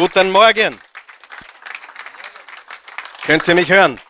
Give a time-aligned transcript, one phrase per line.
[0.00, 0.80] Guten Morgen.
[3.20, 4.00] Könnt ihr mich hören?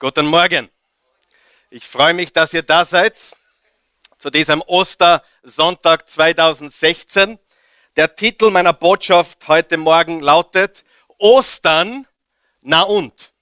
[0.00, 0.68] Guten Morgen.
[1.70, 3.16] Ich freue mich, dass ihr da seid
[4.18, 7.38] zu diesem Ostersonntag 2016.
[7.94, 10.84] Der Titel meiner Botschaft heute Morgen lautet
[11.16, 12.04] Ostern,
[12.60, 13.32] na und.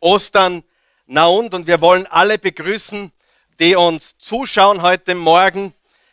[0.00, 0.64] Ostern,
[1.06, 1.54] na und.
[1.54, 3.10] Und wir wollen alle begrüßen,
[3.58, 5.72] die uns zuschauen heute Morgen,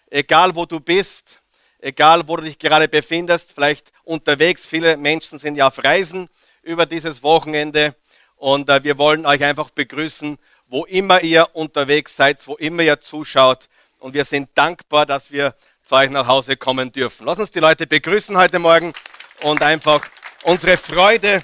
[0.09, 1.38] egal wo du bist,
[1.79, 4.65] egal wo du dich gerade befindest, vielleicht unterwegs.
[4.65, 6.29] Viele Menschen sind ja auf Reisen
[6.61, 7.95] über dieses Wochenende.
[8.35, 12.99] Und äh, wir wollen euch einfach begrüßen, wo immer ihr unterwegs seid, wo immer ihr
[12.99, 13.67] zuschaut.
[13.99, 17.25] Und wir sind dankbar, dass wir zu euch nach Hause kommen dürfen.
[17.25, 18.93] Lass uns die Leute begrüßen heute Morgen
[19.41, 20.05] und einfach
[20.43, 21.41] unsere Freude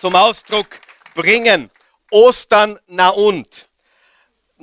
[0.00, 0.66] zum Ausdruck
[1.14, 1.70] bringen.
[2.10, 3.71] Ostern, na und.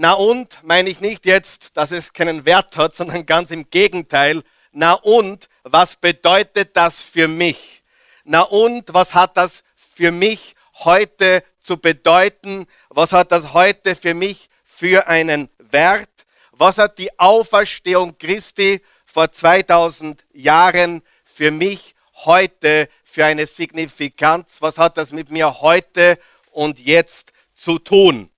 [0.02, 4.44] Na und meine ich nicht jetzt, dass es keinen Wert hat, sondern ganz im Gegenteil.
[4.72, 7.84] Na und, was bedeutet das für mich?
[8.23, 10.55] Na und, was hat das für mich
[10.86, 12.66] heute zu bedeuten?
[12.88, 16.25] Was hat das heute für mich für einen Wert?
[16.53, 24.61] Was hat die Auferstehung Christi vor 2000 Jahren für mich heute für eine Signifikanz?
[24.61, 26.17] Was hat das mit mir heute
[26.52, 28.28] und jetzt zu tun?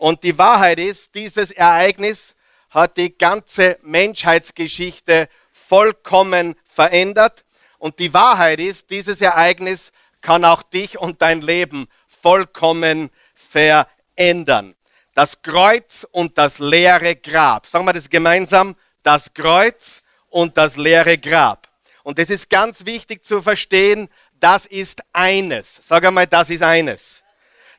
[0.00, 2.34] Und die Wahrheit ist, dieses Ereignis
[2.70, 7.44] hat die ganze Menschheitsgeschichte vollkommen verändert.
[7.78, 9.92] Und die Wahrheit ist, dieses Ereignis
[10.22, 14.74] kann auch dich und dein Leben vollkommen verändern
[15.14, 17.66] das Kreuz und das leere Grab.
[17.66, 21.68] Sagen wir das gemeinsam, das Kreuz und das leere Grab.
[22.02, 25.80] Und das ist ganz wichtig zu verstehen, das ist eines.
[25.82, 27.22] Sag einmal, das ist eines.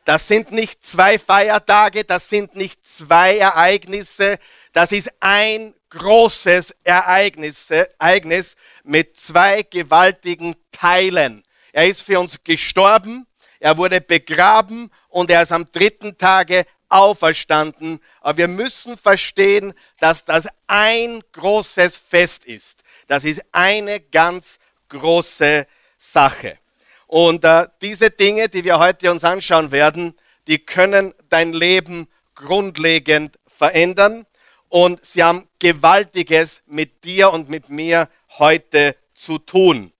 [0.05, 4.39] Das sind nicht zwei Feiertage, das sind nicht zwei Ereignisse,
[4.73, 11.43] das ist ein großes Ereignis, mit zwei gewaltigen Teilen.
[11.71, 13.27] Er ist für uns gestorben,
[13.59, 17.99] er wurde begraben und er ist am dritten Tage auferstanden.
[18.21, 22.83] Aber wir müssen verstehen, dass das ein großes Fest ist.
[23.07, 24.57] Das ist eine ganz
[24.89, 25.67] große
[25.97, 26.57] Sache.
[27.11, 30.17] Und äh, diese Dinge, die wir heute uns anschauen werden,
[30.47, 34.25] die können dein Leben grundlegend verändern.
[34.69, 38.07] Und sie haben Gewaltiges mit dir und mit mir
[38.39, 39.91] heute zu tun.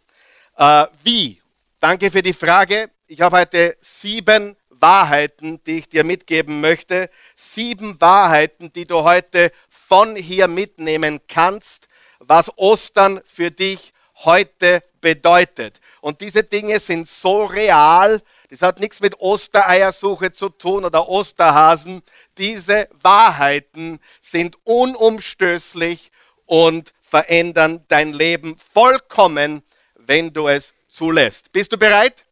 [0.55, 1.41] Äh, wie?
[1.81, 2.89] Danke für die Frage.
[3.07, 7.09] Ich habe heute sieben Wahrheiten, die ich dir mitgeben möchte.
[7.35, 11.89] Sieben Wahrheiten, die du heute von hier mitnehmen kannst,
[12.19, 13.91] was Ostern für dich
[14.23, 15.81] heute bedeutet.
[16.01, 22.01] Und diese Dinge sind so real, das hat nichts mit Ostereiersuche zu tun oder Osterhasen.
[22.38, 26.11] Diese Wahrheiten sind unumstößlich
[26.47, 29.63] und verändern dein Leben vollkommen,
[29.95, 31.51] wenn du es zulässt.
[31.51, 32.25] Bist du bereit?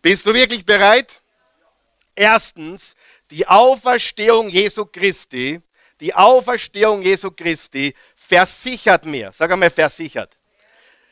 [0.00, 1.20] Bist du wirklich bereit?
[2.14, 2.94] Erstens,
[3.30, 5.60] die Auferstehung Jesu Christi,
[6.00, 10.39] die Auferstehung Jesu Christi versichert mir, sag einmal versichert.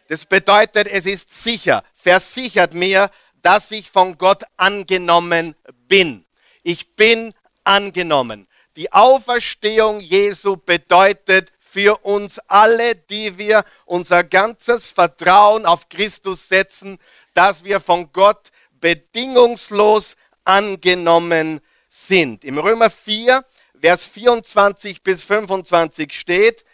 [0.09, 3.11] Das bedeutet, es ist sicher, versichert mir,
[3.43, 5.55] dass ich von Gott angenommen
[5.87, 6.25] bin.
[6.63, 7.33] Ich bin
[7.63, 8.49] angenommen.
[8.77, 16.99] Die Auferstehung Jesu bedeutet für uns alle, die wir unser ganzes Vertrauen auf Christus setzen,
[17.35, 21.61] dass wir von Gott bedingungslos angenommen
[21.91, 22.45] sind.
[22.45, 23.45] Im Römer 4,
[23.79, 26.65] Vers 24 bis 25 steht,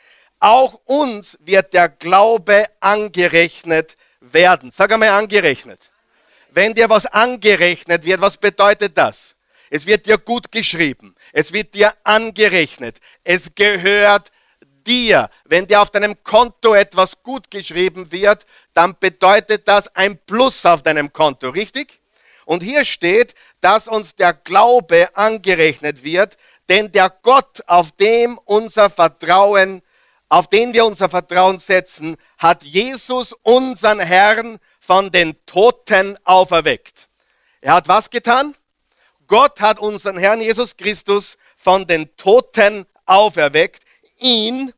[0.44, 4.71] auch uns wird der Glaube angerechnet werden.
[4.71, 5.91] Sag einmal angerechnet.
[6.50, 9.34] Wenn dir was angerechnet wird, was bedeutet das?
[9.71, 11.15] Es wird dir gut geschrieben.
[11.32, 12.99] Es wird dir angerechnet.
[13.25, 14.31] Es gehört
[14.87, 15.31] dir.
[15.47, 18.44] Wenn dir auf deinem Konto etwas gut geschrieben wird,
[18.75, 22.00] dann bedeutet das ein Plus auf deinem Konto, richtig?
[22.44, 26.37] Und hier steht, dass uns der Glaube angerechnet wird,
[26.69, 29.81] denn der Gott, auf dem unser Vertrauen,
[30.29, 37.09] auf den wir unser Vertrauen setzen, hat Jesus, unseren Herrn, von den Toten auferweckt.
[37.61, 38.55] Er hat was getan?
[39.26, 43.82] Gott hat unseren Herrn Jesus Christus von den Toten auferweckt.
[44.19, 44.73] Ihn,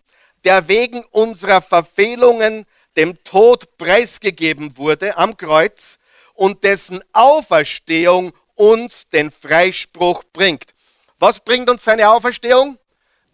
[0.44, 2.64] der wegen unserer Verfehlungen
[2.96, 5.98] dem Tod preisgegeben wurde am Kreuz
[6.34, 10.74] und dessen Auferstehung uns den Freispruch bringt.
[11.18, 12.78] Was bringt uns seine Auferstehung?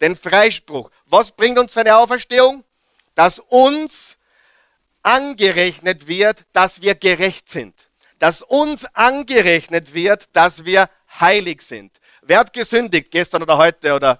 [0.01, 0.89] Den Freispruch.
[1.13, 2.63] Was bringt uns seine Auferstehung?
[3.13, 4.17] Dass uns
[5.03, 7.87] angerechnet wird, dass wir gerecht sind.
[8.17, 10.89] Dass uns angerechnet wird, dass wir
[11.19, 11.91] heilig sind.
[12.23, 14.19] Wer hat gesündigt gestern oder heute oder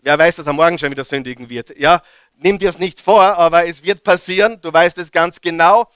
[0.00, 1.78] wer weiß, dass er morgen schon wieder sündigen wird?
[1.78, 2.02] Ja,
[2.34, 4.60] nimm dir es nicht vor, aber es wird passieren.
[4.60, 5.88] Du weißt es ganz genau.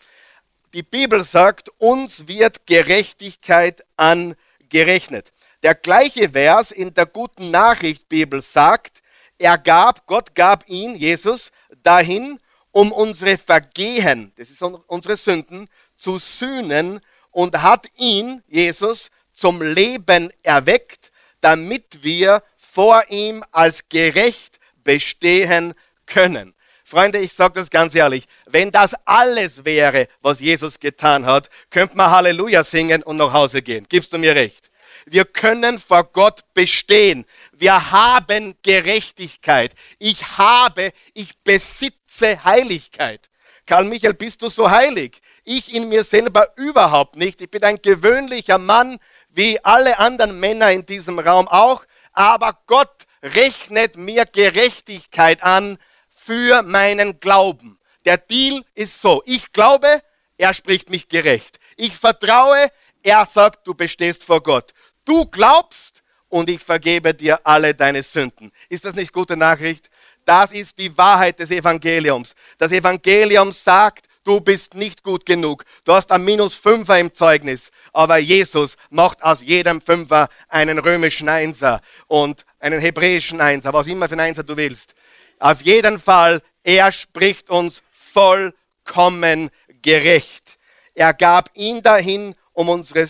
[0.73, 5.33] die Bibel sagt, uns wird Gerechtigkeit angerechnet.
[5.65, 9.03] Der gleiche Vers in der guten Nachricht Bibel sagt,
[9.39, 11.51] er gab, Gott gab ihn, Jesus,
[11.83, 12.39] dahin,
[12.71, 17.01] um unsere Vergehen, das ist unsere Sünden, zu sühnen
[17.31, 21.11] und hat ihn, Jesus, zum Leben erweckt,
[21.41, 25.75] damit wir vor ihm als gerecht bestehen
[26.07, 26.55] können.
[26.85, 31.97] Freunde, ich sage das ganz ehrlich, wenn das alles wäre, was Jesus getan hat, könnte
[31.97, 33.87] man Halleluja singen und nach Hause gehen.
[33.89, 34.71] Gibst du mir recht?
[35.09, 37.25] Wir können vor Gott bestehen.
[37.53, 39.73] Wir haben Gerechtigkeit.
[40.01, 43.31] Ich habe, ich besitze Heiligkeit.
[43.67, 45.21] Karl Michael, bist du so heilig?
[45.45, 47.41] Ich in mir selber überhaupt nicht.
[47.41, 48.99] Ich bin ein gewöhnlicher Mann,
[49.29, 51.85] wie alle anderen Männer in diesem Raum auch.
[52.13, 57.79] Aber Gott rechnet mir Gerechtigkeit an für meinen Glauben.
[58.05, 60.03] Der Deal ist so, ich glaube,
[60.37, 61.61] er spricht mich gerecht.
[61.77, 62.71] Ich vertraue,
[63.07, 64.73] er sagt, du bestehst vor Gott.
[65.07, 68.51] Du glaubst und ich vergebe dir alle deine Sünden.
[68.69, 69.89] Ist das nicht gute Nachricht?
[70.25, 72.35] Das ist die Wahrheit des Evangeliums.
[72.59, 75.65] Das Evangelium sagt, du bist nicht gut genug.
[75.85, 77.71] Du hast ein Minus Fünfer im Zeugnis.
[77.93, 84.09] Aber Jesus macht aus jedem Fünfer einen römischen Einser und einen hebräischen Einser, was immer
[84.09, 84.95] für ein Einser du willst.
[85.39, 89.51] Auf jeden Fall, er spricht uns vollkommen
[89.83, 90.59] gerecht.
[90.95, 93.07] Er gab ihn dahin, um unsere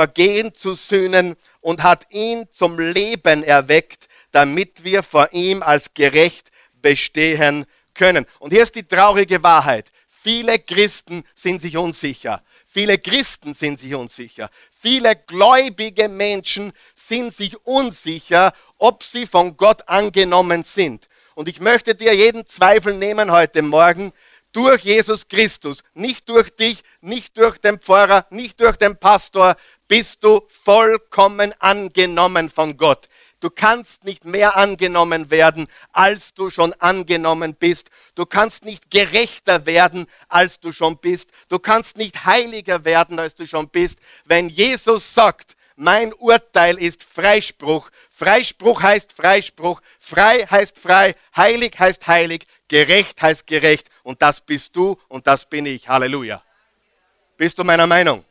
[0.00, 6.50] Vergehen zu sühnen und hat ihn zum Leben erweckt, damit wir vor ihm als gerecht
[6.80, 8.24] bestehen können.
[8.38, 9.92] Und hier ist die traurige Wahrheit.
[10.08, 12.42] Viele Christen sind sich unsicher.
[12.64, 14.48] Viele Christen sind sich unsicher.
[14.70, 21.08] Viele gläubige Menschen sind sich unsicher, ob sie von Gott angenommen sind.
[21.34, 24.12] Und ich möchte dir jeden Zweifel nehmen heute Morgen
[24.52, 29.56] durch Jesus Christus, nicht durch dich, nicht durch den Pfarrer, nicht durch den Pastor,
[29.88, 33.06] bist du vollkommen angenommen von Gott.
[33.40, 37.88] Du kannst nicht mehr angenommen werden, als du schon angenommen bist.
[38.14, 41.30] Du kannst nicht gerechter werden, als du schon bist.
[41.48, 43.98] Du kannst nicht heiliger werden, als du schon bist.
[44.26, 47.88] Wenn Jesus sagt, mein Urteil ist Freispruch.
[48.10, 49.80] Freispruch heißt Freispruch.
[49.98, 51.14] Frei heißt frei.
[51.34, 52.44] Heilig heißt heilig.
[52.68, 53.88] Gerecht heißt gerecht.
[54.02, 55.88] Und das bist du und das bin ich.
[55.88, 56.42] Halleluja.
[57.40, 58.22] Bist du meiner Meinung?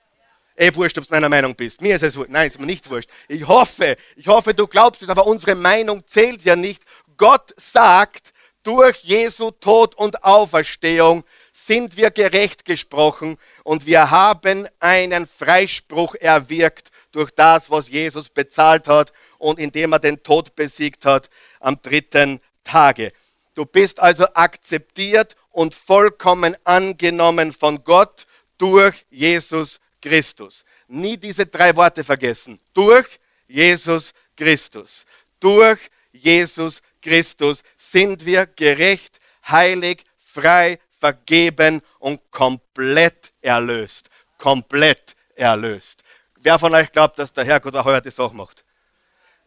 [0.56, 1.82] Eh, wurscht, ob du meiner Meinung bist.
[1.82, 2.30] Mir ist es wurscht.
[2.30, 3.10] Nein, ist mir nicht wurscht.
[3.28, 6.84] Ich hoffe, ich hoffe, du glaubst es, aber unsere Meinung zählt ja nicht.
[7.18, 15.26] Gott sagt, durch Jesu Tod und Auferstehung sind wir gerecht gesprochen und wir haben einen
[15.26, 21.32] Freispruch erwirkt durch das, was Jesus bezahlt hat und indem er den Tod besiegt hat
[21.60, 23.12] am dritten Tage.
[23.56, 28.28] Du bist also akzeptiert und vollkommen angenommen von Gott
[28.60, 30.64] durch Jesus Christus.
[30.88, 32.60] Nie diese drei Worte vergessen.
[32.74, 35.06] Durch Jesus Christus.
[35.40, 35.80] Durch
[36.12, 39.18] Jesus Christus sind wir gerecht,
[39.48, 44.10] heilig, frei, vergeben und komplett erlöst.
[44.38, 46.04] Komplett erlöst.
[46.36, 48.64] Wer von euch glaubt, dass der Herrgott auch heute Sache macht?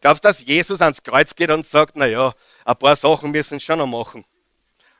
[0.01, 2.33] Glaubst du, dass Jesus ans Kreuz geht und sagt, naja,
[2.65, 4.25] ein paar Sachen müssen schon noch machen?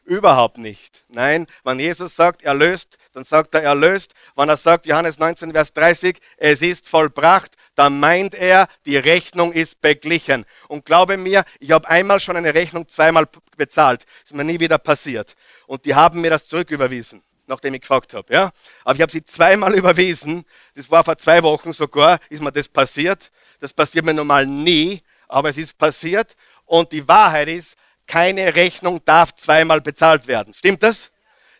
[0.06, 1.06] Überhaupt nicht.
[1.08, 4.14] Nein, wenn Jesus sagt, er löst, dann sagt er, er löst.
[4.36, 9.54] Wenn er sagt, Johannes 19, Vers 30, es ist vollbracht, dann meint er, die Rechnung
[9.54, 10.46] ist beglichen.
[10.68, 14.04] Und glaube mir, ich habe einmal schon eine Rechnung zweimal bezahlt.
[14.04, 15.36] Das ist mir nie wieder passiert.
[15.68, 18.34] Und die haben mir das zurücküberwiesen nachdem ich gefragt habe.
[18.34, 18.52] Ja?
[18.84, 20.46] Aber ich habe sie zweimal überwiesen.
[20.76, 23.32] Das war vor zwei Wochen sogar, ist mir das passiert.
[23.60, 26.36] Das passiert mir normal nie, aber es ist passiert.
[26.66, 27.76] Und die Wahrheit ist,
[28.08, 30.54] keine Rechnung darf zweimal bezahlt werden.
[30.54, 31.12] Stimmt das?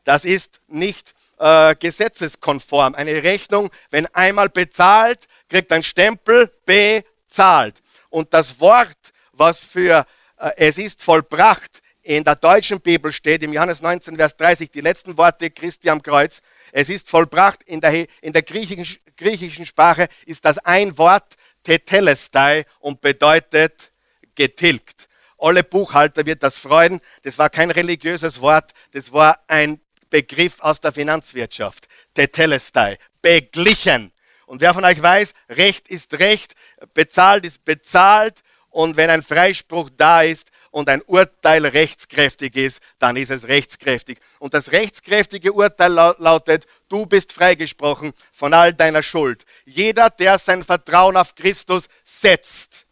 [0.04, 2.96] Das ist nicht äh, gesetzeskonform.
[2.96, 7.82] Eine Rechnung, wenn einmal bezahlt, kriegt ein Stempel bezahlt.
[8.10, 8.98] Und das Wort,
[9.32, 10.06] was für
[10.38, 14.82] äh, es ist vollbracht, in der deutschen Bibel steht, im Johannes 19, Vers 30, die
[14.82, 16.42] letzten Worte Christi am Kreuz.
[16.74, 17.64] Es ist vollbracht.
[17.64, 23.92] In der, in der griechischen, griechischen Sprache ist das ein Wort tetelestai und bedeutet
[24.36, 25.08] getilgt.
[25.44, 27.02] Alle Buchhalter wird das freuen.
[27.24, 31.90] Das war kein religiöses Wort, das war ein Begriff aus der Finanzwirtschaft.
[32.14, 34.14] Tetelestai, beglichen.
[34.46, 36.54] Und wer von euch weiß, Recht ist Recht,
[36.94, 38.42] bezahlt ist bezahlt.
[38.70, 44.18] Und wenn ein Freispruch da ist, und ein Urteil rechtskräftig ist, dann ist es rechtskräftig.
[44.40, 49.46] Und das rechtskräftige Urteil lautet, du bist freigesprochen von all deiner Schuld.
[49.66, 52.88] Jeder, der sein Vertrauen auf Christus setzt,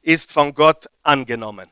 [0.00, 1.68] ist von Gott angenommen.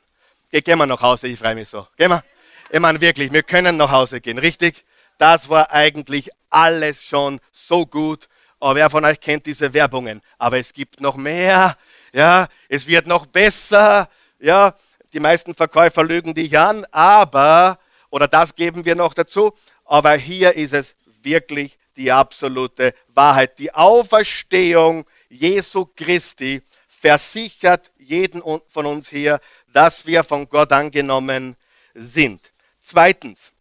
[0.56, 1.86] Geh, gehen wir nach Hause, ich freue mich so.
[1.98, 2.24] Gehen wir?
[2.70, 4.86] Ich meine wirklich, wir können nach Hause gehen, richtig?
[5.18, 8.26] Das war eigentlich alles schon so gut.
[8.58, 10.22] Aber wer von euch kennt diese Werbungen?
[10.38, 11.76] Aber es gibt noch mehr.
[12.14, 14.08] Ja, es wird noch besser.
[14.38, 14.74] Ja,
[15.12, 19.52] die meisten Verkäufer lügen dich an, aber, oder das geben wir noch dazu,
[19.84, 23.58] aber hier ist es wirklich die absolute Wahrheit.
[23.58, 29.38] Die Auferstehung Jesu Christi versichert jeden von uns hier,
[29.76, 31.54] dass wir von Gott angenommen
[31.94, 32.50] sind.
[32.80, 33.52] Zweitens,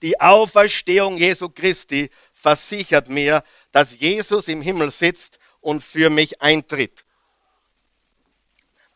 [0.00, 7.04] die Auferstehung Jesu Christi versichert mir, dass Jesus im Himmel sitzt und für mich eintritt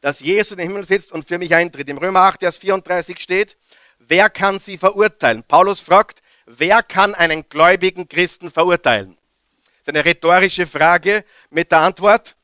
[0.00, 1.88] dass Jesus im Himmel sitzt und für mich eintritt.
[1.88, 3.56] Im Römer 8, Vers 34 steht,
[4.00, 5.44] wer kann sie verurteilen?
[5.44, 9.16] Paulus fragt, wer kann einen gläubigen Christen verurteilen?
[9.62, 12.34] Das ist eine rhetorische Frage mit der Antwort,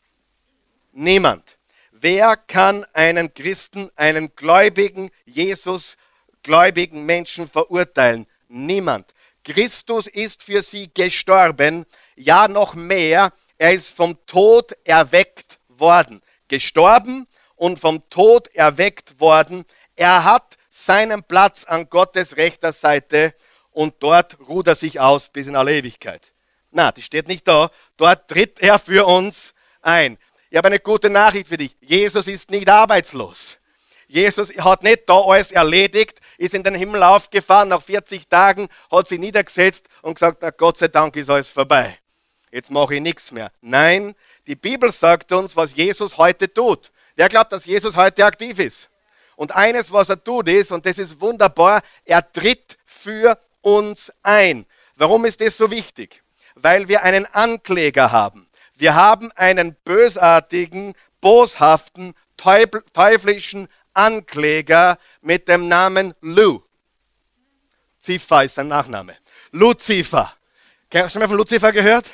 [0.93, 1.58] niemand.
[2.01, 5.97] Wer kann einen Christen, einen gläubigen, Jesus
[6.45, 8.27] gläubigen Menschen verurteilen?
[8.47, 9.13] Niemand.
[9.43, 16.23] Christus ist für sie gestorben, ja noch mehr, er ist vom Tod erweckt worden.
[16.47, 17.27] Gestorben
[17.57, 19.65] und vom Tod erweckt worden.
[19.97, 23.35] Er hat seinen Platz an Gottes rechter Seite
[23.73, 26.33] und dort ruht er sich aus bis in alle Ewigkeit.
[26.71, 27.71] Na, die steht nicht da.
[27.97, 30.19] Dort tritt er für uns ein.
[30.51, 31.77] Ich habe eine gute Nachricht für dich.
[31.81, 33.59] Jesus ist nicht arbeitslos.
[34.07, 39.07] Jesus hat nicht da alles erledigt, ist in den Himmel aufgefahren, nach 40 Tagen hat
[39.07, 41.99] sich niedergesetzt und gesagt, na Gott sei Dank ist alles vorbei.
[42.51, 43.53] Jetzt mache ich nichts mehr.
[43.61, 44.15] Nein,
[44.47, 46.91] die Bibel sagt uns, was Jesus heute tut.
[47.17, 48.89] Wer glaubt, dass Jesus heute aktiv ist?
[49.37, 54.65] Und eines, was er tut, ist, und das ist wunderbar, er tritt für uns ein.
[54.97, 56.23] Warum ist das so wichtig?
[56.55, 58.48] Weil wir einen Ankläger haben.
[58.79, 66.63] Wir haben einen bösartigen, boshaften, teuflischen Ankläger mit dem Namen Lu.
[67.99, 69.17] Ziffer ist sein Nachname.
[69.51, 70.33] Luzifer.
[70.95, 72.13] Hast du mal von Luzifer gehört?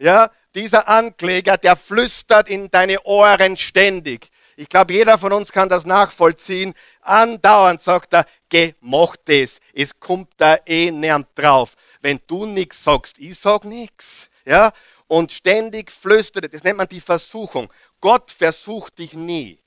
[0.00, 4.28] Ja, dieser Ankläger, der flüstert in deine Ohren ständig.
[4.56, 6.74] Ich glaube, jeder von uns kann das nachvollziehen.
[7.00, 9.60] Andauernd sagt er, geh, mach das.
[9.72, 11.74] Es kommt da eh niemand drauf.
[12.00, 14.30] Wenn du nichts sagst, ich sag nichts.
[14.44, 14.72] Ja?
[15.06, 16.48] Und ständig flüstert er.
[16.48, 17.72] Das nennt man die Versuchung.
[18.00, 19.58] Gott versucht dich nie.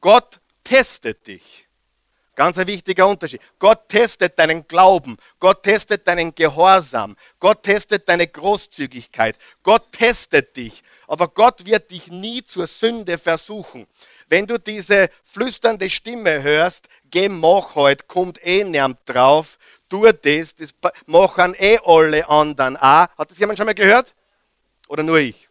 [0.00, 1.68] Gott testet dich.
[2.38, 3.40] Ganz ein wichtiger Unterschied.
[3.58, 5.16] Gott testet deinen Glauben.
[5.40, 7.16] Gott testet deinen Gehorsam.
[7.40, 9.36] Gott testet deine Großzügigkeit.
[9.64, 10.84] Gott testet dich.
[11.08, 13.88] Aber Gott wird dich nie zur Sünde versuchen.
[14.28, 20.54] Wenn du diese flüsternde Stimme hörst, geh mach heute, kommt eh niemand drauf, tu das,
[20.54, 20.70] das
[21.06, 23.08] machen eh alle anderen auch.
[23.18, 24.14] Hat das jemand schon mal gehört?
[24.88, 25.48] Oder nur ich?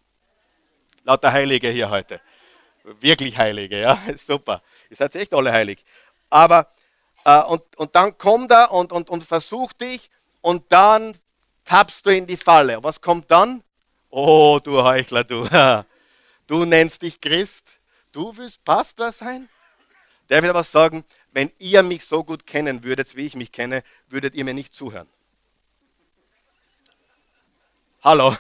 [1.04, 2.20] Lauter Heilige hier heute.
[2.84, 4.62] Wirklich Heilige, ja, super.
[4.90, 5.84] Ihr seid echt alle heilig.
[6.30, 6.68] Aber
[7.24, 10.10] äh, und, und dann kommt er und, und, und versucht dich
[10.42, 11.18] und dann
[11.66, 12.84] tappst du in die Falle.
[12.84, 13.64] Was kommt dann?
[14.10, 15.48] Oh, du Heuchler, du.
[16.48, 17.74] Du nennst dich Christ.
[18.14, 19.50] Du willst Pastor sein?
[20.30, 21.04] Der wird aber sagen,
[21.34, 24.74] wenn ihr mich so gut kennen würdet, wie ich mich kenne, würdet ihr mir nicht
[24.74, 25.10] zuhören.
[28.02, 28.34] Hallo,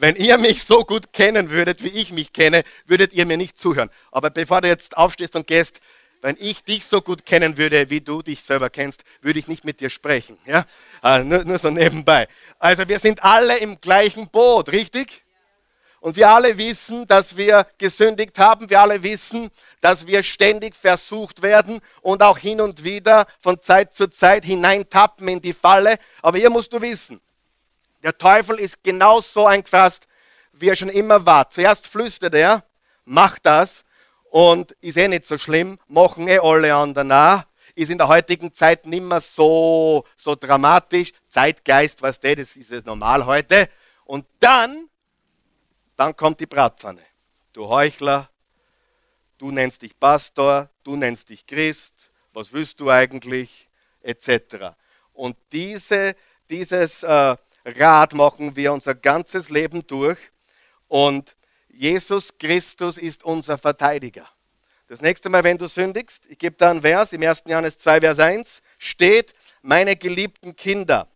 [0.00, 3.58] wenn ihr mich so gut kennen würdet, wie ich mich kenne, würdet ihr mir nicht
[3.58, 3.90] zuhören.
[4.10, 5.80] Aber bevor du jetzt aufstehst und gehst,
[6.20, 9.64] wenn ich dich so gut kennen würde, wie du dich selber kennst, würde ich nicht
[9.64, 10.36] mit dir sprechen.
[10.46, 10.64] Ja?
[11.00, 12.26] Ah, nur, nur so nebenbei.
[12.58, 15.22] Also wir sind alle im gleichen Boot, richtig?
[16.00, 18.70] Und wir alle wissen, dass wir gesündigt haben.
[18.70, 19.50] Wir alle wissen,
[19.80, 25.26] dass wir ständig versucht werden und auch hin und wieder von Zeit zu Zeit hineintappen
[25.26, 25.98] in die Falle.
[26.22, 27.20] Aber hier musst du wissen,
[28.02, 30.06] der Teufel ist genauso eingefasst,
[30.52, 31.50] wie er schon immer war.
[31.50, 32.64] Zuerst flüstert er,
[33.04, 33.84] mach das
[34.30, 37.42] und ist eh nicht so schlimm, machen eh alle anderen auch.
[37.74, 41.12] Ist in der heutigen Zeit nicht mehr so, so dramatisch.
[41.28, 43.68] Zeitgeist, was das, das ist normal heute.
[44.04, 44.88] Und dann,
[45.96, 47.02] dann kommt die Bratpfanne.
[47.52, 48.28] Du Heuchler,
[49.38, 53.68] du nennst dich Pastor, du nennst dich Christ, was willst du eigentlich,
[54.02, 54.74] etc.
[55.12, 56.16] Und diese,
[56.48, 60.18] dieses äh, Rad machen wir unser ganzes Leben durch.
[60.86, 61.36] Und
[61.68, 64.28] Jesus Christus ist unser Verteidiger.
[64.88, 67.42] Das nächste Mal, wenn du sündigst, ich gebe da einen Vers, im 1.
[67.46, 71.08] Johannes 2, Vers 1, steht, meine geliebten Kinder,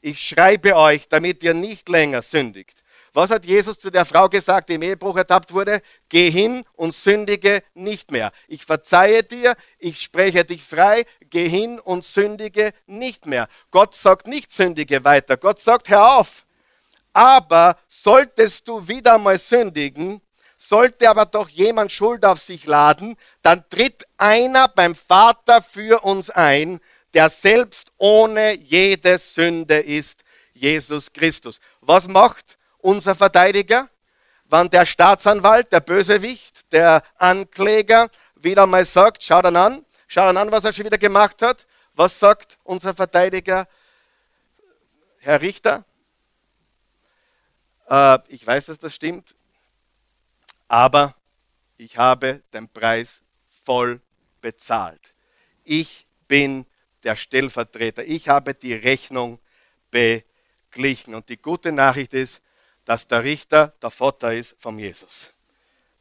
[0.00, 2.79] ich schreibe euch, damit ihr nicht länger sündigt.
[3.12, 5.82] Was hat Jesus zu der Frau gesagt, die im Ehebruch ertappt wurde?
[6.08, 8.32] Geh hin und sündige nicht mehr.
[8.46, 13.48] Ich verzeihe dir, ich spreche dich frei, geh hin und sündige nicht mehr.
[13.70, 15.36] Gott sagt nicht sündige weiter.
[15.36, 16.46] Gott sagt, hör auf.
[17.12, 20.20] Aber solltest du wieder mal sündigen,
[20.56, 26.30] sollte aber doch jemand Schuld auf sich laden, dann tritt einer beim Vater für uns
[26.30, 26.80] ein,
[27.14, 31.58] der selbst ohne jede Sünde ist, Jesus Christus.
[31.80, 33.88] Was macht unser Verteidiger?
[34.46, 40.36] Wann der Staatsanwalt, der Bösewicht, der Ankläger wieder mal sagt, schau dann an, schau dann
[40.36, 41.66] an, was er schon wieder gemacht hat.
[41.94, 43.68] Was sagt unser Verteidiger?
[45.18, 45.84] Herr Richter,
[47.88, 49.34] äh, ich weiß, dass das stimmt,
[50.68, 51.14] aber
[51.76, 53.22] ich habe den Preis
[53.64, 54.00] voll
[54.40, 55.14] bezahlt.
[55.64, 56.66] Ich bin
[57.02, 58.04] der Stellvertreter.
[58.04, 59.38] Ich habe die Rechnung
[59.90, 61.14] beglichen.
[61.14, 62.40] Und die gute Nachricht ist,
[62.90, 65.30] dass der Richter der Vater ist von Jesus.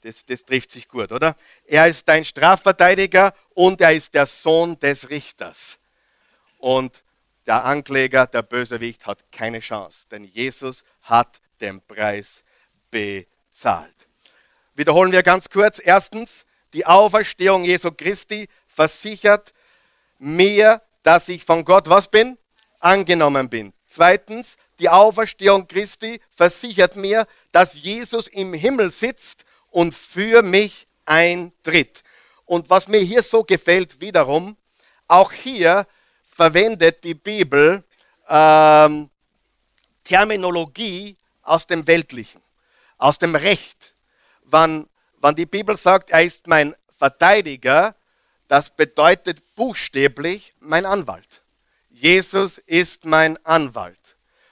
[0.01, 1.35] Das, das trifft sich gut, oder?
[1.67, 5.77] Er ist dein Strafverteidiger und er ist der Sohn des Richters.
[6.57, 7.03] Und
[7.45, 12.43] der Ankläger, der Bösewicht, hat keine Chance, denn Jesus hat den Preis
[12.89, 14.07] bezahlt.
[14.73, 15.79] Wiederholen wir ganz kurz.
[15.83, 16.43] Erstens,
[16.73, 19.53] die Auferstehung Jesu Christi versichert
[20.17, 22.39] mir, dass ich von Gott was bin?
[22.79, 23.73] Angenommen bin.
[23.85, 32.03] Zweitens, die Auferstehung Christi versichert mir, dass Jesus im Himmel sitzt und für mich eintritt.
[32.45, 34.57] Und was mir hier so gefällt, wiederum,
[35.07, 35.85] auch hier
[36.23, 37.83] verwendet die Bibel
[38.27, 39.09] ähm,
[40.03, 42.41] Terminologie aus dem Weltlichen,
[42.97, 43.93] aus dem Recht.
[44.43, 47.95] Wann, wann die Bibel sagt, er ist mein Verteidiger,
[48.47, 51.43] das bedeutet buchstäblich mein Anwalt.
[51.89, 53.98] Jesus ist mein Anwalt.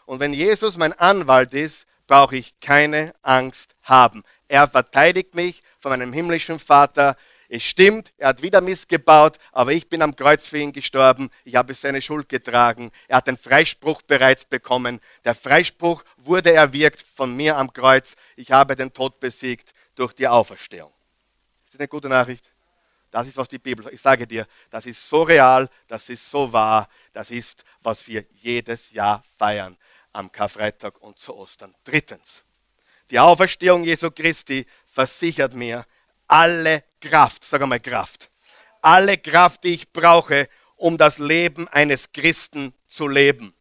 [0.07, 4.23] Und wenn Jesus mein Anwalt ist, brauche ich keine Angst haben.
[4.47, 7.17] Er verteidigt mich von meinem himmlischen Vater.
[7.49, 11.29] Es stimmt, er hat wieder missgebaut, aber ich bin am Kreuz für ihn gestorben.
[11.43, 12.91] Ich habe seine Schuld getragen.
[13.09, 15.01] Er hat den Freispruch bereits bekommen.
[15.25, 18.15] Der Freispruch wurde erwirkt von mir am Kreuz.
[18.37, 20.93] Ich habe den Tod besiegt durch die Auferstehung.
[21.65, 22.49] Ist das eine gute Nachricht?
[23.11, 23.95] Das ist, was die Bibel sagt.
[23.95, 28.23] Ich sage dir, das ist so real, das ist so wahr, das ist, was wir
[28.35, 29.77] jedes Jahr feiern
[30.17, 31.75] am Karfreitag und zu Ostern.
[31.83, 32.43] Drittens,
[33.11, 35.85] die Auferstehung Jesu Christi versichert mir
[36.27, 38.29] alle Kraft, sag einmal Kraft,
[38.81, 43.53] alle Kraft, die ich brauche, um das Leben eines Christen zu leben.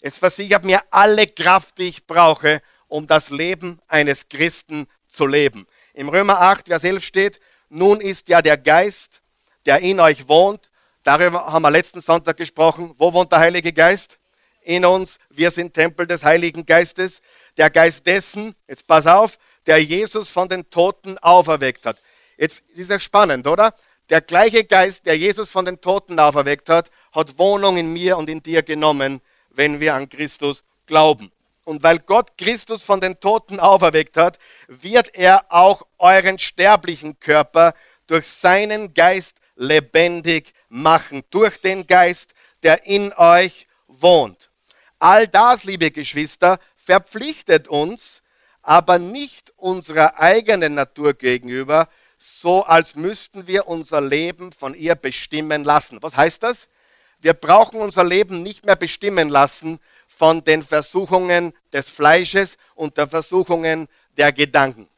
[0.00, 5.66] Es versichert mir alle Kraft, die ich brauche, um das Leben eines Christen zu leben.
[5.94, 9.20] Im Römer 8, Vers 11 steht, nun ist ja der Geist,
[9.66, 10.70] der in euch wohnt,
[11.02, 14.18] darüber haben wir letzten Sonntag gesprochen, wo wohnt der Heilige Geist?
[14.64, 15.18] In uns.
[15.30, 17.20] Wir sind Tempel des Heiligen Geistes.
[17.56, 22.00] Der Geist dessen, jetzt pass auf, der Jesus von den Toten auferweckt hat.
[22.36, 23.74] Jetzt ist das spannend, oder?
[24.10, 28.28] Der gleiche Geist, der Jesus von den Toten auferweckt hat, hat Wohnung in mir und
[28.28, 31.32] in dir genommen, wenn wir an Christus glauben.
[31.64, 37.72] Und weil Gott Christus von den Toten auferweckt hat, wird er auch euren sterblichen Körper
[38.06, 41.22] durch seinen Geist lebendig machen.
[41.30, 44.50] Durch den Geist, der in euch wohnt.
[45.04, 48.22] All das, liebe Geschwister, verpflichtet uns,
[48.62, 55.62] aber nicht unserer eigenen Natur gegenüber, so als müssten wir unser Leben von ihr bestimmen
[55.62, 55.98] lassen.
[56.00, 56.68] Was heißt das?
[57.20, 63.06] Wir brauchen unser Leben nicht mehr bestimmen lassen von den Versuchungen des Fleisches und der
[63.06, 64.88] Versuchungen der Gedanken.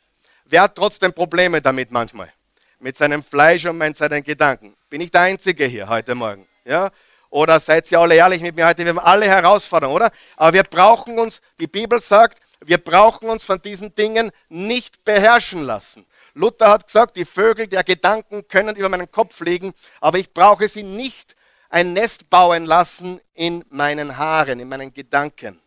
[0.44, 2.32] Wer hat trotzdem Probleme damit manchmal?
[2.78, 4.76] Mit seinem Fleisch und mit seinen Gedanken.
[4.88, 6.46] Bin ich der Einzige hier heute Morgen?
[6.64, 6.92] Ja?
[7.30, 8.84] Oder seid ihr alle ehrlich mit mir heute?
[8.84, 10.10] Wir haben alle Herausforderungen, oder?
[10.36, 15.62] Aber wir brauchen uns, die Bibel sagt, wir brauchen uns von diesen Dingen nicht beherrschen
[15.62, 16.06] lassen.
[16.34, 20.68] Luther hat gesagt, die Vögel der Gedanken können über meinen Kopf fliegen, aber ich brauche
[20.68, 21.34] sie nicht
[21.68, 25.60] ein Nest bauen lassen in meinen Haaren, in meinen Gedanken.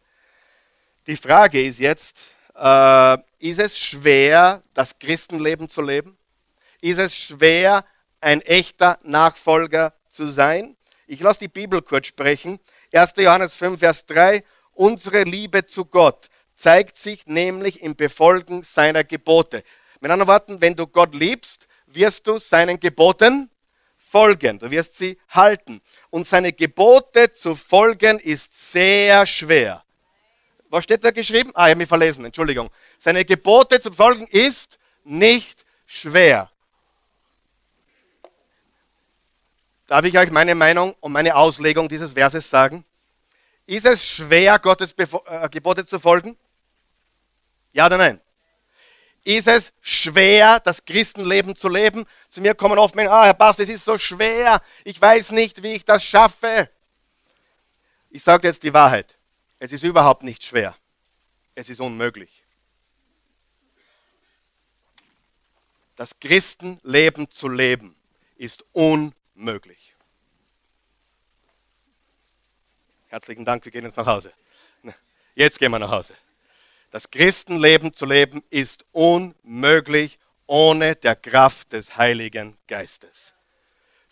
[1.07, 2.19] Die Frage ist jetzt,
[2.55, 6.17] äh, ist es schwer, das Christenleben zu leben?
[6.81, 7.83] Ist es schwer,
[8.21, 10.75] ein echter Nachfolger zu sein?
[11.11, 12.59] Ich lasse die Bibel kurz sprechen.
[12.93, 13.13] 1.
[13.17, 14.43] Johannes 5, Vers 3.
[14.73, 19.63] Unsere Liebe zu Gott zeigt sich nämlich im Befolgen seiner Gebote.
[20.01, 23.49] Mit anderen Worten, wenn du Gott liebst, wirst du seinen Geboten
[23.97, 24.59] folgen.
[24.59, 25.81] Du wirst sie halten.
[26.11, 29.83] Und seine Gebote zu folgen ist sehr schwer.
[30.69, 31.49] Was steht da geschrieben?
[31.55, 32.69] Ah, ich habe mich verlesen, Entschuldigung.
[32.99, 36.51] Seine Gebote zu folgen ist nicht schwer.
[39.89, 42.85] Darf ich euch meine Meinung und meine Auslegung dieses Verses sagen?
[43.65, 46.37] Ist es schwer, Gottes äh, Gebote zu folgen?
[47.71, 48.21] Ja oder nein?
[49.23, 52.05] Ist es schwer, das Christenleben zu leben?
[52.29, 55.63] Zu mir kommen oft Menschen, ah, Herr Pastor, es ist so schwer, ich weiß nicht,
[55.63, 56.69] wie ich das schaffe.
[58.11, 59.17] Ich sage jetzt die Wahrheit.
[59.57, 60.75] Es ist überhaupt nicht schwer.
[61.55, 62.43] Es ist unmöglich.
[65.95, 67.95] Das Christenleben zu leben
[68.35, 69.95] ist unmöglich möglich.
[73.07, 74.31] Herzlichen Dank, wir gehen jetzt nach Hause.
[75.35, 76.13] Jetzt gehen wir nach Hause.
[76.91, 83.33] Das Christenleben zu leben ist unmöglich ohne der Kraft des Heiligen Geistes.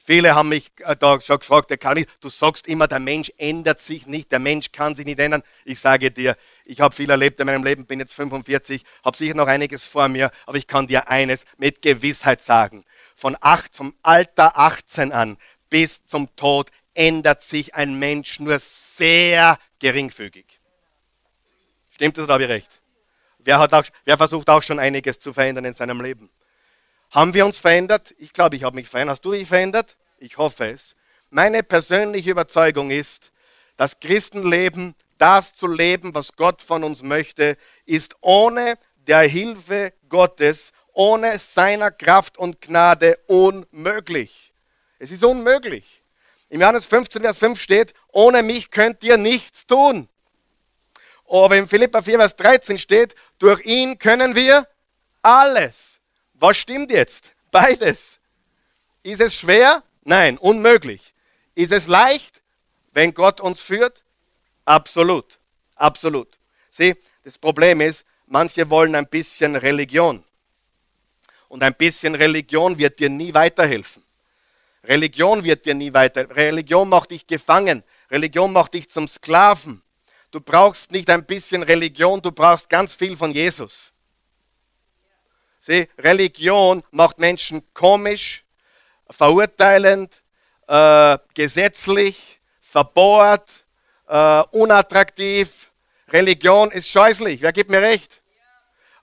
[0.08, 3.30] Viele haben mich äh, da schon gefragt, der kann ich, du sagst immer, der Mensch
[3.38, 5.44] ändert sich nicht, der Mensch kann sich nicht ändern.
[5.66, 9.34] Ich sage dir, ich habe viel erlebt in meinem Leben, bin jetzt 45, habe sicher
[9.34, 12.86] noch einiges vor mir, aber ich kann dir eines mit Gewissheit sagen.
[13.18, 15.38] Von acht, vom Alter 18 an
[15.72, 20.46] bis zum Tod ändert sich ein Mensch nur sehr geringfügig.
[21.90, 22.80] Stimmt das oder habe ich recht?
[23.40, 26.30] Wer, hat auch, wer versucht auch schon einiges zu verändern in seinem Leben?
[27.10, 28.14] Haben wir uns verändert?
[28.20, 29.16] Ich glaube, ich habe mich verändert.
[29.16, 29.98] Hast du dich verändert?
[30.20, 30.96] Ich hoffe es.
[31.32, 33.32] Meine persönliche Überzeugung ist,
[33.78, 38.78] das Christenleben, das zu leben, was Gott von uns möchte, ist ohne
[39.08, 44.52] der Hilfe Gottes, ohne seiner Kraft und Gnade unmöglich.
[44.98, 46.02] Es ist unmöglich.
[46.50, 50.10] Im Johannes 15, Vers 5 steht, ohne mich könnt ihr nichts tun.
[51.30, 54.68] Aber im Philippa 4, Vers 13 steht, durch ihn können wir
[55.22, 56.00] alles.
[56.34, 57.36] Was stimmt jetzt?
[57.52, 58.18] Beides.
[59.04, 59.84] Ist es schwer?
[60.04, 61.14] Nein, unmöglich.
[61.54, 62.42] Ist es leicht,
[62.94, 64.04] wenn Gott uns führt?
[64.66, 65.38] Absolut.
[65.76, 66.40] Absolut.
[66.72, 70.24] Sieh, das Problem ist, manche wollen ein bisschen Religion.
[71.58, 74.04] Und ein bisschen Religion wird dir nie weiterhelfen.
[74.84, 76.30] Religion wird dir nie weiter.
[76.36, 77.84] Religion macht dich gefangen.
[78.12, 79.82] Religion macht dich zum Sklaven.
[80.30, 83.92] Du brauchst nicht ein bisschen Religion, du brauchst ganz viel von Jesus.
[85.60, 88.46] Sieh, Religion macht Menschen komisch,
[89.10, 90.22] verurteilend,
[90.68, 93.66] äh, gesetzlich, verbohrt,
[94.08, 95.72] äh, unattraktiv.
[96.10, 98.22] Religion ist scheußlich, wer gibt mir recht?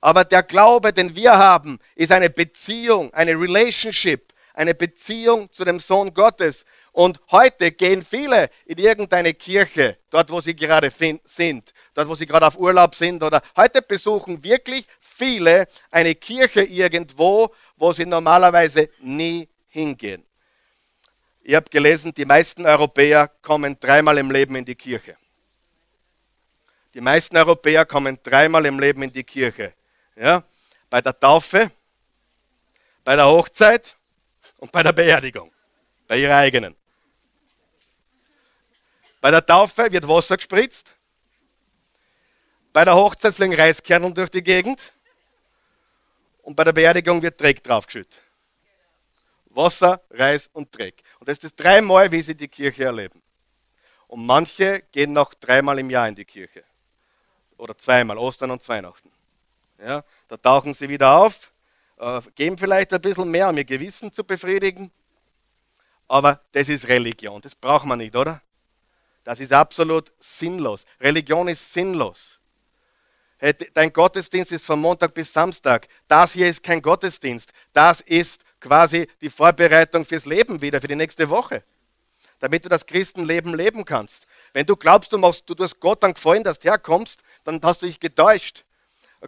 [0.04, 5.80] Aber der Glaube, den wir haben, ist eine Beziehung, eine Relationship, eine Beziehung zu dem
[5.80, 6.66] Sohn Gottes.
[6.92, 12.26] Und heute gehen viele in irgendeine Kirche, dort wo sie gerade sind, dort wo sie
[12.26, 18.90] gerade auf Urlaub sind, oder heute besuchen wirklich viele eine Kirche irgendwo, wo sie normalerweise
[19.00, 20.22] nie hingehen.
[21.40, 25.16] Ich habe gelesen, die meisten Europäer kommen dreimal im Leben in die Kirche.
[26.92, 29.72] Die meisten Europäer kommen dreimal im Leben in die Kirche.
[30.16, 30.44] Ja?
[30.90, 31.70] Bei der Taufe,
[33.02, 33.96] bei der Hochzeit
[34.58, 35.52] und bei der Beerdigung.
[36.06, 36.76] Bei ihrer eigenen.
[39.20, 40.94] Bei der Taufe wird Wasser gespritzt.
[42.72, 44.92] Bei der Hochzeit fliegen Reiskernel durch die Gegend.
[46.42, 48.20] Und bei der Beerdigung wird Dreck draufgeschüttet.
[49.46, 51.02] Wasser, Reis und Dreck.
[51.18, 53.22] Und das ist das dreimal, wie sie die Kirche erleben.
[54.08, 56.64] Und manche gehen noch dreimal im Jahr in die Kirche.
[57.56, 59.10] Oder zweimal, Ostern und Weihnachten.
[59.78, 61.52] Ja, da tauchen sie wieder auf,
[61.98, 64.90] äh, geben vielleicht ein bisschen mehr, um ihr Gewissen zu befriedigen.
[66.08, 67.40] Aber das ist Religion.
[67.40, 68.40] Das braucht man nicht, oder?
[69.24, 70.84] Das ist absolut sinnlos.
[71.00, 72.38] Religion ist sinnlos.
[73.74, 75.88] Dein Gottesdienst ist von Montag bis Samstag.
[76.08, 77.52] Das hier ist kein Gottesdienst.
[77.72, 81.62] Das ist quasi die Vorbereitung fürs Leben wieder, für die nächste Woche.
[82.38, 84.26] Damit du das Christenleben leben kannst.
[84.52, 87.82] Wenn du glaubst, du, machst, du tust Gott dann gefallen, dass du herkommst, dann hast
[87.82, 88.64] du dich getäuscht.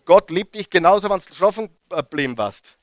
[0.05, 2.77] Gott liebt dich genauso, wenn du schlafen geblieben warst.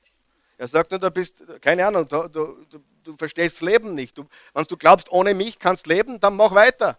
[0.58, 2.58] Er sagt nur, du bist, keine Ahnung, du, du,
[3.04, 4.18] du verstehst das Leben nicht.
[4.18, 6.98] Du, wenn du glaubst, ohne mich kannst leben, dann mach weiter.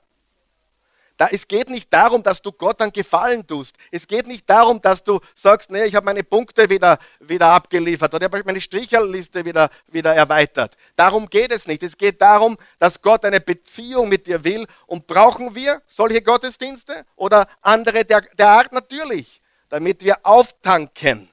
[1.16, 3.76] Da, es geht nicht darum, dass du Gott einen Gefallen tust.
[3.92, 8.12] Es geht nicht darum, dass du sagst, nee, ich habe meine Punkte wieder, wieder abgeliefert
[8.12, 10.76] oder ich habe meine Stricherliste wieder, wieder erweitert.
[10.96, 11.84] Darum geht es nicht.
[11.84, 14.66] Es geht darum, dass Gott eine Beziehung mit dir will.
[14.88, 18.72] Und brauchen wir solche Gottesdienste oder andere der, der Art?
[18.72, 19.40] Natürlich,
[19.74, 21.28] damit wir auftanken.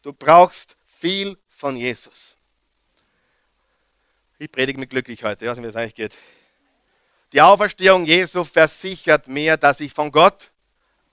[0.00, 2.34] Du brauchst viel von Jesus.
[4.38, 6.16] Ich predige mich glücklich heute, ja, wie es eigentlich geht.
[7.34, 10.50] Die Auferstehung Jesu versichert mir, dass ich von Gott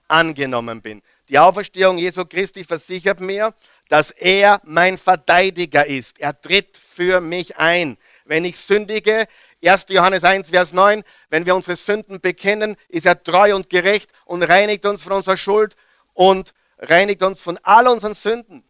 [0.08, 1.02] angenommen bin.
[1.28, 3.52] Die Auferstehung Jesu Christi versichert mir,
[3.90, 6.20] dass er mein Verteidiger ist.
[6.20, 7.98] Er tritt für mich ein.
[8.24, 9.26] Wenn ich sündige,
[9.62, 9.84] 1.
[9.90, 14.42] Johannes 1, Vers 9, wenn wir unsere Sünden bekennen, ist er treu und gerecht und
[14.42, 15.76] reinigt uns von unserer Schuld
[16.14, 18.64] und reinigt uns von all unseren Sünden.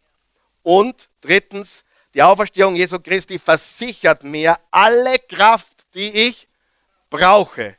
[0.61, 6.47] Und drittens, die Auferstehung Jesu Christi versichert mir alle Kraft, die ich
[7.09, 7.75] brauche,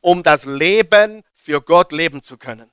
[0.00, 2.70] um das Leben für Gott leben zu können.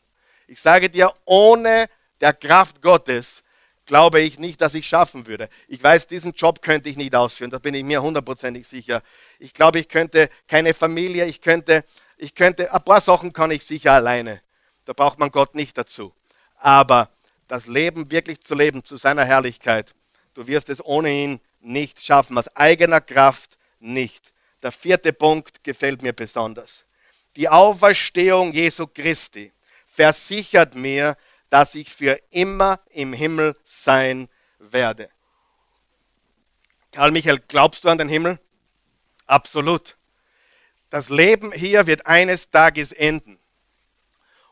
[0.48, 1.88] Ich sage dir, ohne
[2.22, 3.44] der Kraft Gottes
[3.86, 5.48] glaube ich nicht, dass ich schaffen würde.
[5.68, 9.04] Ich weiß, diesen Job könnte ich nicht ausführen, da bin ich mir hundertprozentig sicher.
[9.38, 11.84] Ich glaube, ich könnte keine Familie, ich könnte,
[12.18, 14.42] ich könnte, ein paar Sachen kann ich sicher alleine.
[14.86, 16.14] Da braucht man Gott nicht dazu.
[16.66, 17.12] Aber
[17.48, 19.94] das Leben wirklich zu leben, zu seiner Herrlichkeit,
[20.34, 24.34] du wirst es ohne ihn nicht schaffen, aus eigener Kraft nicht.
[24.64, 26.86] Der vierte Punkt gefällt mir besonders.
[27.36, 29.52] Die Auferstehung Jesu Christi
[29.86, 31.18] versichert mir,
[31.52, 35.12] dass ich für immer im Himmel sein werde.
[36.92, 38.40] Karl Michael, glaubst du an den Himmel?
[39.28, 39.98] Absolut.
[40.90, 43.38] Das Leben hier wird eines Tages enden.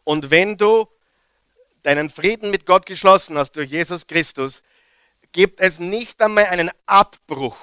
[0.03, 0.87] Und wenn du
[1.83, 4.63] deinen Frieden mit Gott geschlossen hast durch Jesus Christus,
[5.31, 7.57] gibt es nicht einmal einen Abbruch.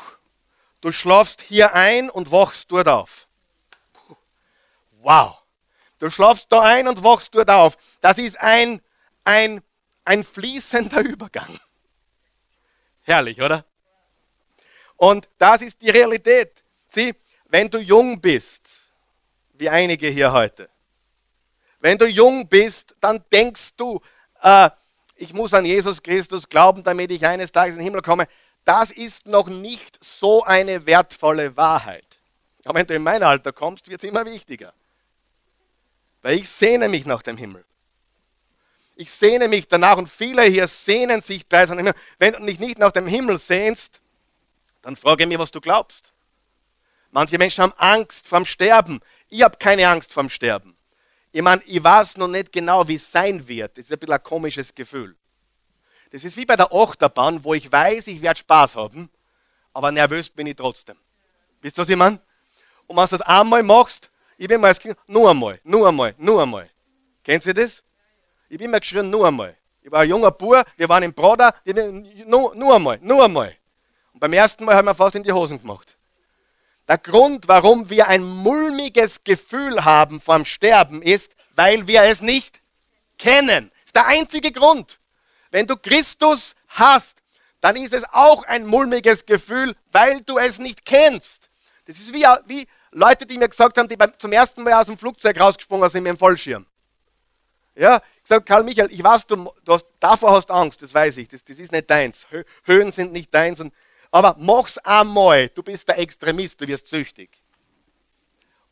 [0.80, 3.26] Du schlafst hier ein und wachst dort auf.
[5.02, 5.42] Wow.
[5.98, 7.76] Du schlafst da ein und wachst dort auf.
[8.00, 8.80] Das ist ein,
[9.24, 9.62] ein,
[10.04, 11.58] ein fließender Übergang.
[13.02, 13.64] Herrlich, oder?
[14.96, 16.62] Und das ist die Realität.
[16.88, 17.14] Sieh,
[17.46, 18.70] wenn du jung bist,
[19.54, 20.68] wie einige hier heute,
[21.80, 24.00] wenn du jung bist, dann denkst du,
[24.42, 24.70] äh,
[25.16, 28.26] ich muss an Jesus Christus glauben, damit ich eines Tages in den Himmel komme.
[28.64, 32.18] Das ist noch nicht so eine wertvolle Wahrheit.
[32.64, 34.72] Aber wenn du in mein Alter kommst, wird es immer wichtiger.
[36.22, 37.64] Weil ich sehne mich nach dem Himmel.
[38.96, 41.94] Ich sehne mich danach und viele hier sehnen sich bei seinem Himmel.
[42.18, 44.00] Wenn du dich nicht nach dem Himmel sehnst,
[44.82, 46.12] dann frage mich, was du glaubst.
[47.10, 49.00] Manche Menschen haben Angst vorm Sterben.
[49.28, 50.76] Ich habe keine Angst vorm Sterben.
[51.32, 53.78] Ich meine, ich weiß noch nicht genau, wie es sein wird.
[53.78, 55.16] Das ist ein bisschen ein komisches Gefühl.
[56.10, 59.08] Das ist wie bei der Achterbahn, wo ich weiß, ich werde Spaß haben,
[59.72, 60.96] aber nervös bin ich trotzdem.
[61.60, 62.20] Wisst ihr, was ich meine?
[62.88, 66.14] Und wenn du das einmal machst, ich bin mal als Kind, nur einmal, nur einmal,
[66.18, 66.68] nur einmal.
[67.22, 67.84] Kennt ihr das?
[68.48, 69.56] Ich bin immer geschrien, nur einmal.
[69.82, 71.54] Ich war ein junger Bub, wir waren im Broder,
[72.26, 73.56] nur, nur einmal, nur einmal.
[74.12, 75.96] Und beim ersten Mal haben wir fast in die Hosen gemacht.
[76.88, 82.60] Der Grund, warum wir ein mulmiges Gefühl haben vorm Sterben, ist, weil wir es nicht
[83.18, 83.70] kennen.
[83.72, 84.98] Das ist der einzige Grund.
[85.50, 87.18] Wenn du Christus hast,
[87.60, 91.48] dann ist es auch ein mulmiges Gefühl, weil du es nicht kennst.
[91.86, 94.86] Das ist wie, wie Leute, die mir gesagt haben, die beim, zum ersten Mal aus
[94.86, 96.66] dem Flugzeug rausgesprungen sind mit dem Fallschirm.
[97.74, 101.16] Ja, ich sage, Karl Michael, ich weiß, du, du hast, davor hast Angst, das weiß
[101.18, 102.26] ich, das, das ist nicht deins.
[102.64, 103.60] Höhen sind nicht deins.
[103.60, 103.72] Und
[104.10, 105.48] aber mach's einmal.
[105.48, 107.30] Du bist der Extremist, du wirst süchtig.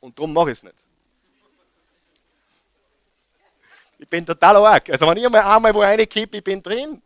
[0.00, 0.76] Und darum mach ich es nicht.
[3.98, 4.90] Ich bin total arg.
[4.90, 7.02] Also wenn ich einmal einmal wo eine kippe, ich bin drin.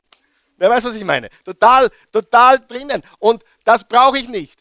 [0.59, 1.31] Wer weiß, was ich meine?
[1.45, 3.03] Total, total drinnen.
[3.19, 4.61] Und das brauche ich nicht.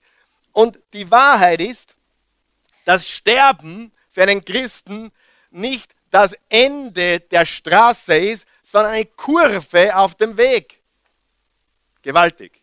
[0.53, 1.95] Und die Wahrheit ist,
[2.85, 5.11] dass Sterben für einen Christen
[5.51, 10.81] nicht das Ende der Straße ist, sondern eine Kurve auf dem Weg.
[12.01, 12.60] Gewaltig.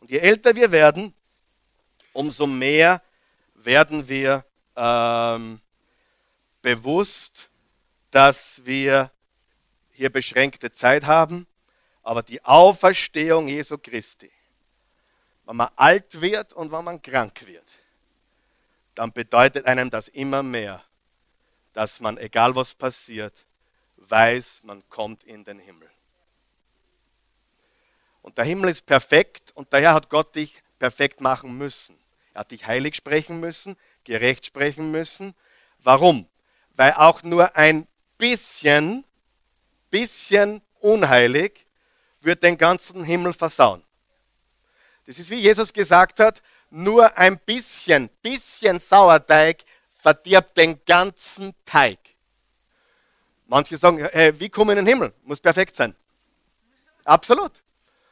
[0.00, 1.14] Und je älter wir werden,
[2.12, 3.02] umso mehr
[3.54, 4.44] werden wir
[4.76, 5.60] ähm,
[6.62, 7.50] bewusst,
[8.10, 9.10] dass wir
[9.92, 11.46] hier beschränkte Zeit haben,
[12.02, 14.30] aber die Auferstehung Jesu Christi,
[15.44, 17.70] wenn man alt wird und wenn man krank wird,
[18.94, 20.82] dann bedeutet einem das immer mehr,
[21.72, 23.44] dass man, egal was passiert,
[23.96, 25.88] weiß, man kommt in den Himmel.
[28.22, 31.96] Und der Himmel ist perfekt und daher hat Gott dich perfekt machen müssen.
[32.34, 35.34] Er hat dich heilig sprechen müssen, gerecht sprechen müssen.
[35.78, 36.26] Warum?
[36.76, 37.86] Weil auch nur ein
[38.18, 39.04] bisschen,
[39.90, 41.66] bisschen unheilig
[42.20, 43.82] wird den ganzen Himmel versauen.
[45.06, 51.98] Das ist wie Jesus gesagt hat, nur ein bisschen, bisschen Sauerteig verdirbt den ganzen Teig.
[53.46, 55.12] Manche sagen, hey, wie ich in den Himmel?
[55.24, 55.96] Muss perfekt sein.
[57.04, 57.62] Absolut.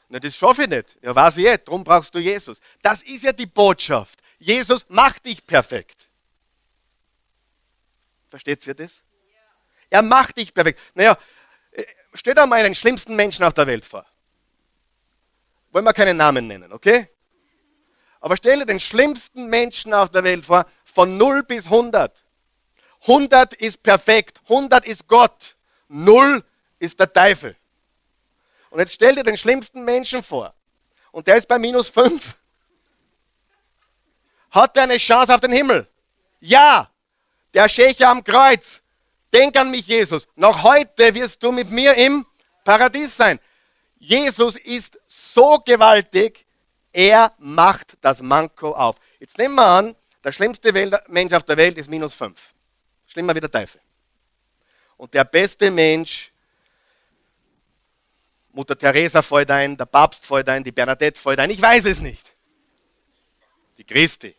[0.09, 0.97] Na, das schaffe ich nicht.
[1.03, 2.59] Ja, weiß ich eh, darum brauchst du Jesus.
[2.81, 4.21] Das ist ja die Botschaft.
[4.39, 6.09] Jesus macht dich perfekt.
[8.29, 9.03] Versteht ihr das?
[9.91, 10.81] Er macht dich perfekt.
[10.95, 11.17] Naja,
[11.73, 14.07] äh, stell dir mal den schlimmsten Menschen auf der Welt vor.
[15.73, 17.09] Wollen wir keinen Namen nennen, okay?
[18.21, 22.25] Aber stell dir den schlimmsten Menschen auf der Welt vor, von 0 bis 100.
[23.03, 25.57] 100 ist perfekt, 100 ist Gott,
[25.89, 26.43] 0
[26.79, 27.57] ist der Teufel.
[28.71, 30.55] Und jetzt stell dir den schlimmsten Menschen vor.
[31.11, 32.37] Und der ist bei minus 5.
[34.51, 35.89] Hat er eine Chance auf den Himmel?
[36.41, 36.91] Ja.
[37.55, 38.83] Der Schächer am Kreuz.
[39.33, 40.27] Denk an mich, Jesus.
[40.37, 42.27] Noch heute wirst du mit mir im
[42.65, 43.41] Paradies sein.
[43.99, 46.47] Jesus ist so gewaltig,
[46.93, 48.97] er macht das Manko auf.
[49.19, 50.73] Jetzt nehmen wir an, der schlimmste
[51.09, 52.55] Mensch auf der Welt ist minus 5.
[53.07, 53.81] Schlimmer wie der Teufel.
[54.97, 56.33] Und der beste Mensch
[58.59, 62.01] Mutter Teresa fällt ein, der Papst fällt ein, die Bernadette fällt ein, ich weiß es
[62.01, 62.35] nicht.
[63.77, 64.35] Die Christi.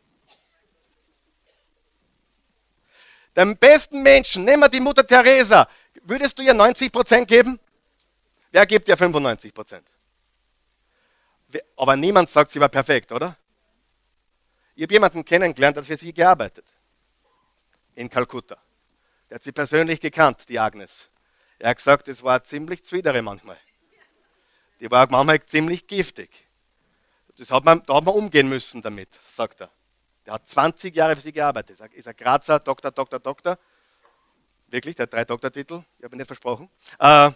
[3.34, 5.70] Dem besten Menschen, nehmen wir die Mutter Teresa,
[6.04, 7.62] würdest du ihr 90% geben?
[8.52, 9.84] Wer gibt ihr 95%
[11.78, 13.38] Aber niemand sagt, sie war perfekt, oder?
[14.76, 16.66] Ich habe jemanden kennengelernt, der für sie gearbeitet.
[17.96, 18.58] In Kalkutta.
[19.30, 21.08] Der hat sie persönlich gekannt, die Agnes.
[21.58, 23.58] Er hat gesagt, es war ziemlich zwidere manchmal.
[24.80, 26.30] Die war manchmal ziemlich giftig.
[27.38, 29.72] Das hat man, da hat man umgehen müssen damit, sagt er.
[30.26, 31.80] Der hat 20 Jahre für sie gearbeitet.
[31.94, 33.58] Ist ein Grazer Doktor, Doktor, Doktor.
[34.68, 35.84] Wirklich, der hat drei Doktortitel.
[35.98, 36.70] Ich habe ihn nicht versprochen.
[37.00, 37.32] Äh,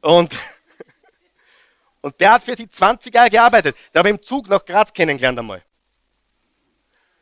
[0.00, 0.34] und,
[2.00, 3.76] und der hat für sie 20 Jahre gearbeitet.
[3.92, 5.62] Der habe ich im Zug nach Graz kennengelernt einmal.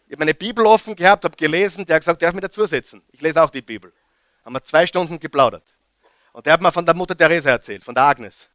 [0.06, 3.02] Ich habe meine Bibel offen gehabt, habe gelesen, der hat gesagt, darf mir dazusetzen.
[3.10, 3.92] Ich lese auch die Bibel.
[4.44, 5.74] Haben wir zwei Stunden geplaudert.
[6.32, 8.48] Und der hat mir von der Mutter Teresa erzählt, von der Agnes.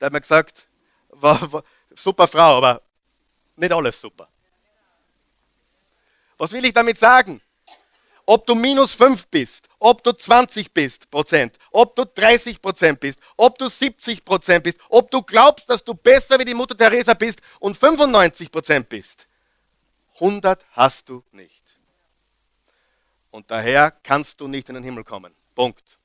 [0.00, 0.66] Der hat mir gesagt,
[1.10, 2.82] war, war, super Frau, aber
[3.56, 4.28] nicht alles super.
[6.36, 7.40] Was will ich damit sagen?
[8.24, 13.18] Ob du minus 5 bist, ob du 20 bist, Prozent, ob du 30 Prozent bist,
[13.36, 17.14] ob du 70 Prozent bist, ob du glaubst, dass du besser wie die Mutter Teresa
[17.14, 19.26] bist und 95 Prozent bist.
[20.14, 21.64] 100 hast du nicht.
[23.30, 25.34] Und daher kannst du nicht in den Himmel kommen.
[25.54, 25.98] Punkt.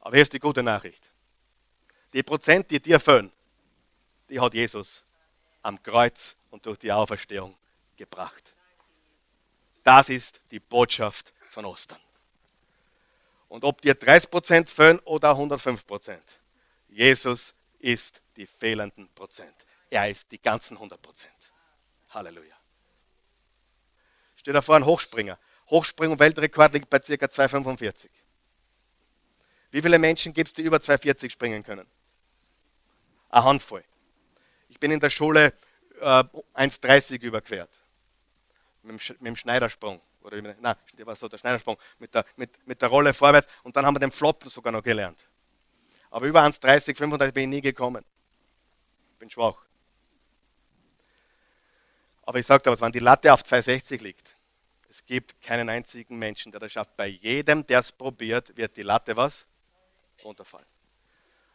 [0.00, 1.09] Aber hier ist die gute Nachricht.
[2.12, 3.30] Die Prozent, die dir fehlen,
[4.28, 5.04] die hat Jesus
[5.62, 7.56] am Kreuz und durch die Auferstehung
[7.96, 8.54] gebracht.
[9.82, 12.00] Das ist die Botschaft von Ostern.
[13.48, 16.18] Und ob dir 30% fehlen oder 105%,
[16.88, 19.54] Jesus ist die fehlenden Prozent.
[19.88, 20.96] Er ist die ganzen 100%.
[22.10, 22.54] Halleluja.
[24.36, 25.38] Steht da vor ein Hochspringer.
[25.68, 27.12] Hochspringen Weltrekord liegt bei ca.
[27.12, 28.08] 2,45.
[29.70, 31.86] Wie viele Menschen gibt es, die über 2,40 springen können?
[33.30, 33.84] Eine Handvoll.
[34.68, 35.52] Ich bin in der Schule
[36.00, 37.70] äh, 1,30 überquert.
[38.82, 40.00] Mit dem, Schneidersprung.
[40.22, 41.76] Oder, nein, der war so der Schneidersprung.
[41.98, 43.48] Mit der, mit, mit der Rolle vorwärts.
[43.62, 45.26] Und dann haben wir den Floppen sogar noch gelernt.
[46.10, 48.04] Aber über 1,30, 35 bin ich nie gekommen.
[49.12, 49.62] Ich bin schwach.
[52.22, 54.36] Aber ich sage dir was, wenn die Latte auf 2,60 liegt,
[54.88, 56.96] es gibt keinen einzigen Menschen, der das schafft.
[56.96, 59.46] Bei jedem, der es probiert, wird die Latte was?
[60.24, 60.66] Runterfallen.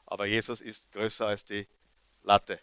[0.05, 1.67] Aber Jesus ist größer als die
[2.23, 2.59] Latte.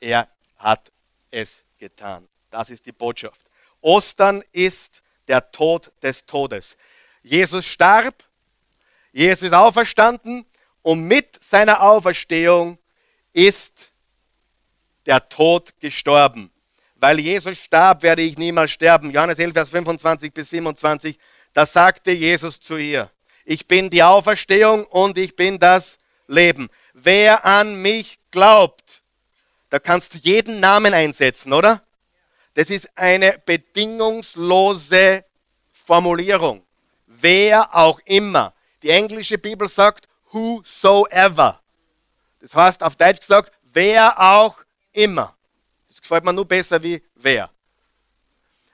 [0.00, 0.90] Er hat
[1.30, 2.28] es getan.
[2.50, 3.50] Das ist die Botschaft.
[3.80, 6.76] Ostern ist der Tod des Todes.
[7.22, 8.24] Jesus starb,
[9.12, 10.44] Jesus ist auferstanden
[10.82, 12.78] und mit seiner Auferstehung
[13.32, 13.92] ist
[15.06, 16.50] der Tod gestorben
[17.04, 19.10] weil Jesus starb, werde ich niemals sterben.
[19.10, 21.18] Johannes 11, Vers 25 bis 27,
[21.52, 23.10] da sagte Jesus zu ihr,
[23.44, 26.68] ich bin die Auferstehung und ich bin das Leben.
[26.92, 29.02] Wer an mich glaubt,
[29.70, 31.82] da kannst du jeden Namen einsetzen, oder?
[32.54, 35.24] Das ist eine bedingungslose
[35.72, 36.64] Formulierung.
[37.06, 38.54] Wer auch immer.
[38.82, 41.60] Die englische Bibel sagt whosoever.
[42.40, 44.56] Das heißt auf Deutsch gesagt, wer auch
[44.92, 45.34] immer
[46.04, 47.50] gefällt mir nur besser wie wer.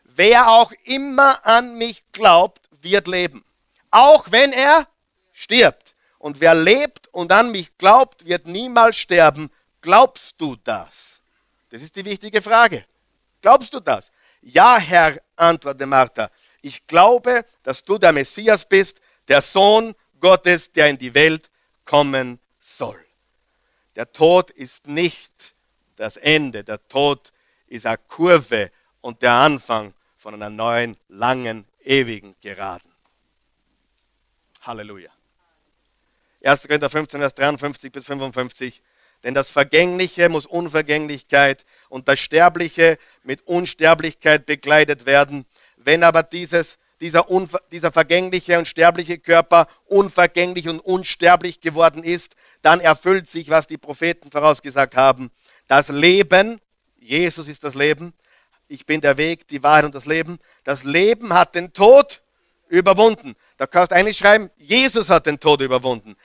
[0.04, 3.44] Wer auch immer an mich glaubt, wird leben.
[3.90, 4.86] Auch wenn er
[5.32, 5.89] stirbt.
[6.20, 9.50] Und wer lebt und an mich glaubt, wird niemals sterben.
[9.80, 11.18] Glaubst du das?
[11.70, 12.84] Das ist die wichtige Frage.
[13.40, 14.12] Glaubst du das?
[14.42, 16.30] Ja, Herr, antwortete Martha.
[16.60, 21.50] Ich glaube, dass du der Messias bist, der Sohn Gottes, der in die Welt
[21.86, 23.02] kommen soll.
[23.96, 25.54] Der Tod ist nicht
[25.96, 27.32] das Ende, der Tod
[27.66, 32.92] ist eine Kurve und der Anfang von einer neuen, langen, ewigen Geraden.
[34.60, 35.10] Halleluja.
[36.42, 36.62] 1.
[36.66, 38.82] Korinther 15, Vers 53 bis 55.
[39.22, 45.44] Denn das Vergängliche muss Unvergänglichkeit und das Sterbliche mit Unsterblichkeit begleitet werden.
[45.76, 47.26] Wenn aber dieses, dieser,
[47.70, 53.78] dieser vergängliche und sterbliche Körper unvergänglich und unsterblich geworden ist, dann erfüllt sich, was die
[53.78, 55.30] Propheten vorausgesagt haben.
[55.66, 56.60] Das Leben,
[56.98, 58.14] Jesus ist das Leben,
[58.68, 60.38] ich bin der Weg, die Wahrheit und das Leben.
[60.64, 62.22] Das Leben hat den Tod
[62.68, 63.34] überwunden.
[63.56, 66.16] Da kannst du eigentlich schreiben, Jesus hat den Tod überwunden.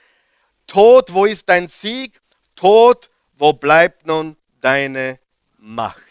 [0.66, 2.20] Tod, wo ist dein Sieg?
[2.54, 5.18] Tod, wo bleibt nun deine
[5.58, 6.02] Macht?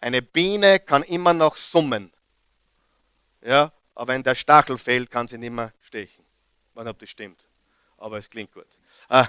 [0.00, 2.12] Eine Biene kann immer noch summen.
[3.40, 6.24] Ja, aber wenn der Stachel fehlt, kann sie nicht mehr stechen.
[6.70, 7.44] Ich weiß nicht, ob das stimmt,
[7.98, 8.66] aber es klingt gut.
[9.08, 9.28] Ah,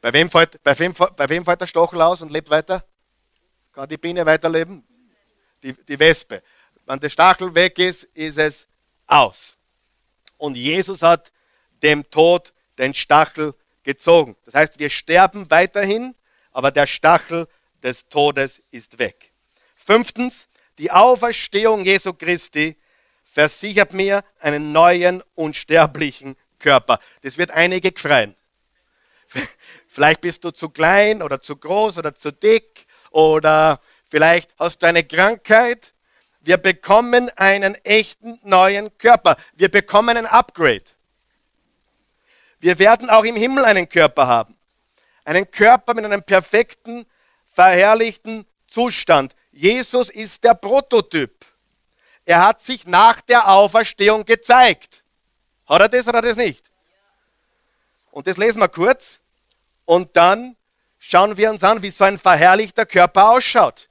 [0.00, 2.84] bei wem, fällt, bei, wem, bei wem fällt der Stachel aus und lebt weiter?
[3.72, 4.84] Kann die Biene weiterleben?
[5.62, 6.42] Die, die Wespe.
[6.86, 8.66] Wenn der Stachel weg ist, ist es
[9.06, 9.56] aus.
[10.38, 11.32] Und Jesus hat
[11.82, 12.52] dem Tod
[12.82, 13.54] den Stachel
[13.84, 14.36] gezogen.
[14.44, 16.14] Das heißt, wir sterben weiterhin,
[16.50, 17.46] aber der Stachel
[17.82, 19.32] des Todes ist weg.
[19.74, 22.76] Fünftens, die Auferstehung Jesu Christi
[23.24, 26.98] versichert mir einen neuen unsterblichen Körper.
[27.22, 28.34] Das wird einige freuen.
[29.86, 34.86] Vielleicht bist du zu klein oder zu groß oder zu dick oder vielleicht hast du
[34.86, 35.92] eine Krankheit.
[36.40, 39.36] Wir bekommen einen echten neuen Körper.
[39.54, 40.84] Wir bekommen ein Upgrade.
[42.62, 44.56] Wir werden auch im Himmel einen Körper haben.
[45.24, 47.04] Einen Körper mit einem perfekten,
[47.48, 49.34] verherrlichten Zustand.
[49.50, 51.44] Jesus ist der Prototyp.
[52.24, 55.02] Er hat sich nach der Auferstehung gezeigt.
[55.66, 56.70] Hat er das oder hat er das nicht?
[58.12, 59.18] Und das lesen wir kurz.
[59.84, 60.54] Und dann
[61.00, 63.88] schauen wir uns an, wie so ein verherrlichter Körper ausschaut.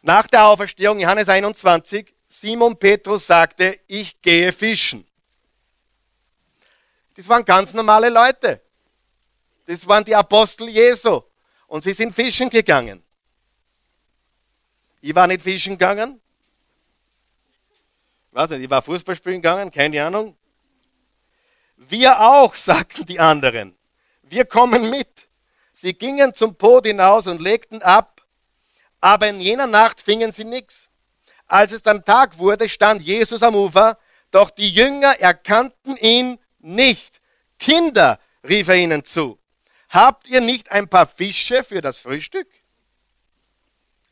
[0.00, 5.06] Nach der Auferstehung, Johannes 21, Simon Petrus sagte, ich gehe fischen.
[7.14, 8.60] Das waren ganz normale Leute.
[9.66, 11.22] Das waren die Apostel Jesu.
[11.66, 13.02] Und sie sind fischen gegangen.
[15.00, 16.20] Ich war nicht fischen gegangen.
[18.30, 20.36] Ich weiß nicht, ich war Fußball spielen gegangen, keine Ahnung.
[21.76, 23.76] Wir auch, sagten die anderen.
[24.22, 25.28] Wir kommen mit.
[25.72, 28.22] Sie gingen zum Boot hinaus und legten ab,
[29.00, 30.88] aber in jener Nacht fingen sie nichts.
[31.46, 33.98] Als es dann Tag wurde, stand Jesus am Ufer,
[34.30, 37.20] doch die Jünger erkannten ihn nicht.
[37.58, 39.38] Kinder, rief er ihnen zu,
[39.88, 42.48] habt ihr nicht ein paar Fische für das Frühstück?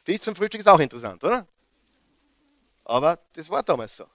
[0.04, 1.46] Fisch zum Frühstück ist auch interessant, oder?
[2.84, 4.06] Aber das war damals so.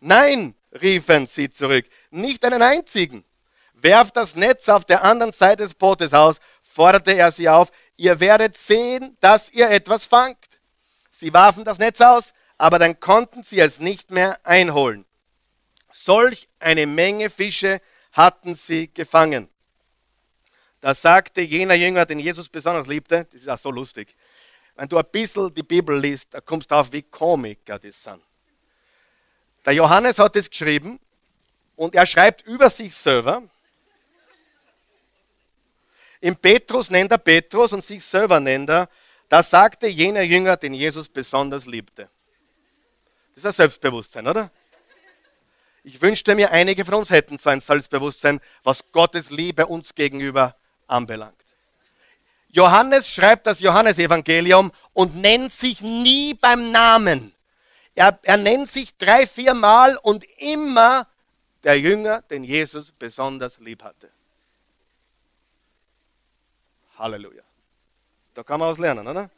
[0.00, 3.24] Nein, riefen sie zurück, nicht einen einzigen.
[3.74, 7.70] Werft das Netz auf der anderen Seite des Bootes aus, forderte er sie auf.
[7.96, 10.60] Ihr werdet sehen, dass ihr etwas fangt.
[11.10, 15.06] Sie warfen das Netz aus, aber dann konnten sie es nicht mehr einholen.
[15.92, 17.80] Solch eine Menge Fische
[18.12, 19.48] hatten sie gefangen.
[20.80, 24.16] Da sagte jener Jünger, den Jesus besonders liebte, das ist auch so lustig,
[24.76, 28.22] wenn du ein bisschen die Bibel liest, da kommst du auf, wie Komiker das sind.
[29.66, 30.98] Der Johannes hat es geschrieben
[31.76, 33.42] und er schreibt über sich selber.
[36.20, 38.88] Im Petrus nennt er Petrus und sich selber nennt er,
[39.28, 42.08] da sagte jener Jünger, den Jesus besonders liebte.
[43.34, 44.50] Das ist ein Selbstbewusstsein, oder?
[45.82, 50.54] Ich wünschte mir, einige von uns hätten so ein Selbstbewusstsein, was Gottes Liebe uns gegenüber
[50.86, 51.36] anbelangt.
[52.48, 57.32] Johannes schreibt das Johannesevangelium und nennt sich nie beim Namen.
[57.94, 61.06] Er, er nennt sich drei, vier Mal und immer
[61.62, 64.10] der Jünger, den Jesus besonders lieb hatte.
[66.98, 67.42] Halleluja.
[68.34, 69.30] Da kann man was lernen, oder?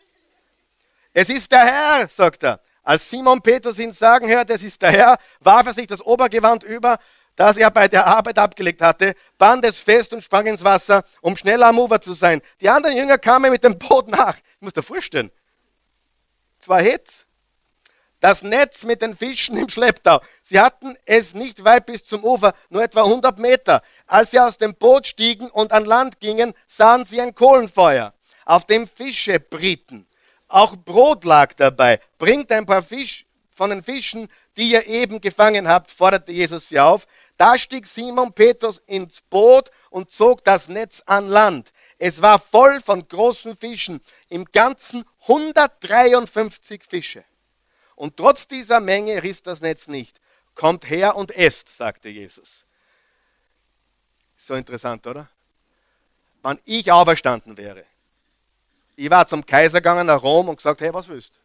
[1.12, 2.60] Es ist der Herr, sagt er.
[2.82, 6.64] Als Simon Petrus ihn sagen hörte, es ist der Herr, warf er sich das Obergewand
[6.64, 6.98] über,
[7.36, 11.36] das er bei der Arbeit abgelegt hatte, band es fest und sprang ins Wasser, um
[11.36, 12.42] schneller am Ufer zu sein.
[12.60, 14.36] Die anderen Jünger kamen mit dem Boot nach.
[14.36, 15.30] Ich muss dir vorstellen.
[16.60, 17.24] Zwei Hits.
[18.20, 20.20] Das Netz mit den Fischen im Schlepptau.
[20.42, 23.82] Sie hatten es nicht weit bis zum Ufer, nur etwa 100 Meter.
[24.06, 28.14] Als sie aus dem Boot stiegen und an Land gingen, sahen sie ein Kohlenfeuer,
[28.44, 30.06] auf dem Fische brieten.
[30.52, 31.98] Auch Brot lag dabei.
[32.18, 33.24] Bringt ein paar Fisch
[33.54, 34.28] von den Fischen,
[34.58, 37.06] die ihr eben gefangen habt, forderte Jesus sie auf.
[37.38, 41.72] Da stieg Simon Petrus ins Boot und zog das Netz an Land.
[41.98, 47.24] Es war voll von großen Fischen, im Ganzen 153 Fische.
[47.96, 50.20] Und trotz dieser Menge riss das Netz nicht.
[50.54, 52.66] Kommt her und esst, sagte Jesus.
[54.36, 55.30] So interessant, oder?
[56.42, 57.86] Wenn ich auferstanden wäre.
[59.02, 61.40] Ich war zum Kaiser gegangen nach Rom und gesagt, hey, was willst du?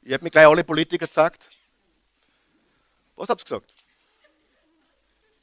[0.00, 1.50] Ich habe mir gleich alle Politiker gesagt.
[3.16, 3.74] Was habt ihr gesagt?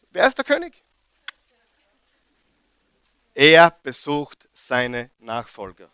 [0.09, 0.83] Wer ist der König?
[3.35, 5.91] Er besucht seine Nachfolger.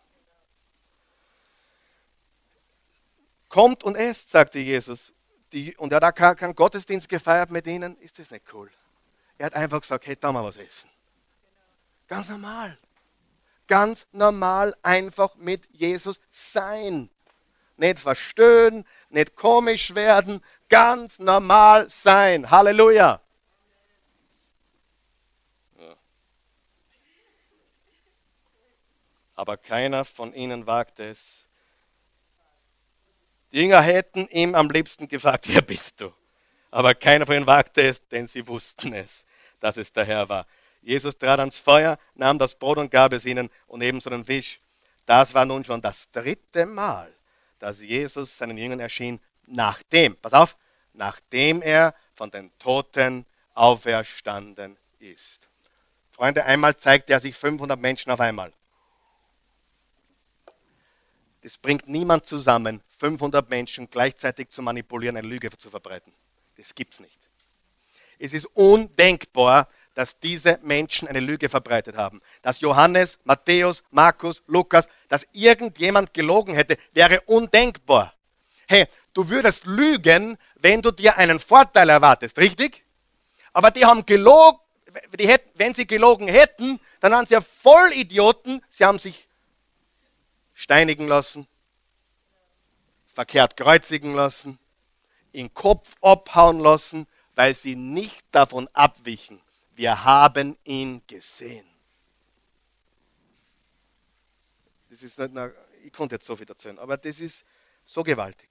[3.49, 5.11] Kommt und esst, sagte Jesus.
[5.51, 7.97] Die, und er hat auch keinen Gottesdienst gefeiert mit ihnen.
[7.97, 8.71] Ist das nicht cool?
[9.43, 10.89] Er hat einfach gesagt, hey, da mal was essen.
[12.07, 12.77] Ganz normal.
[13.67, 17.09] Ganz normal einfach mit Jesus sein.
[17.75, 22.51] Nicht verstöhnen, nicht komisch werden, ganz normal sein.
[22.51, 23.19] Halleluja.
[29.35, 31.49] Aber keiner von ihnen wagte es.
[33.51, 36.13] Die Jünger hätten ihm am liebsten gefragt, wer bist du?
[36.71, 39.25] Aber keiner von ihnen wagte es, denn sie wussten es,
[39.63, 40.45] dass es der Herr war.
[40.81, 44.59] Jesus trat ans Feuer, nahm das Brot und gab es ihnen und ebenso den Fisch.
[45.05, 47.13] Das war nun schon das dritte Mal,
[47.59, 50.57] dass Jesus seinen Jüngern erschien, nachdem, pass auf,
[50.91, 55.47] nachdem er von den Toten auferstanden ist.
[56.09, 58.51] Freunde, einmal zeigte er sich 500 Menschen auf einmal.
[61.39, 66.13] Das bringt niemand zusammen, 500 Menschen gleichzeitig zu manipulieren, eine Lüge zu verbreiten.
[66.57, 67.29] Das gibt es nicht.
[68.19, 72.21] Es ist undenkbar, dass diese Menschen eine Lüge verbreitet haben.
[72.41, 78.13] Dass Johannes, Matthäus, Markus, Lukas, dass irgendjemand gelogen hätte, wäre undenkbar.
[78.67, 82.83] Hey, du würdest lügen, wenn du dir einen Vorteil erwartest, richtig?
[83.51, 84.59] Aber die haben gelogen,
[85.19, 88.61] die hätten, wenn sie gelogen hätten, dann waren sie ja voll Idioten.
[88.69, 89.27] Sie haben sich
[90.53, 91.47] steinigen lassen,
[93.13, 94.59] verkehrt kreuzigen lassen,
[95.31, 99.41] in Kopf abhauen lassen, weil sie nicht davon abwichen.
[99.75, 101.65] Wir haben ihn gesehen.
[104.89, 105.31] Das ist nicht,
[105.83, 107.43] ich konnte jetzt so viel erzählen, aber das ist
[107.85, 108.49] so gewaltig.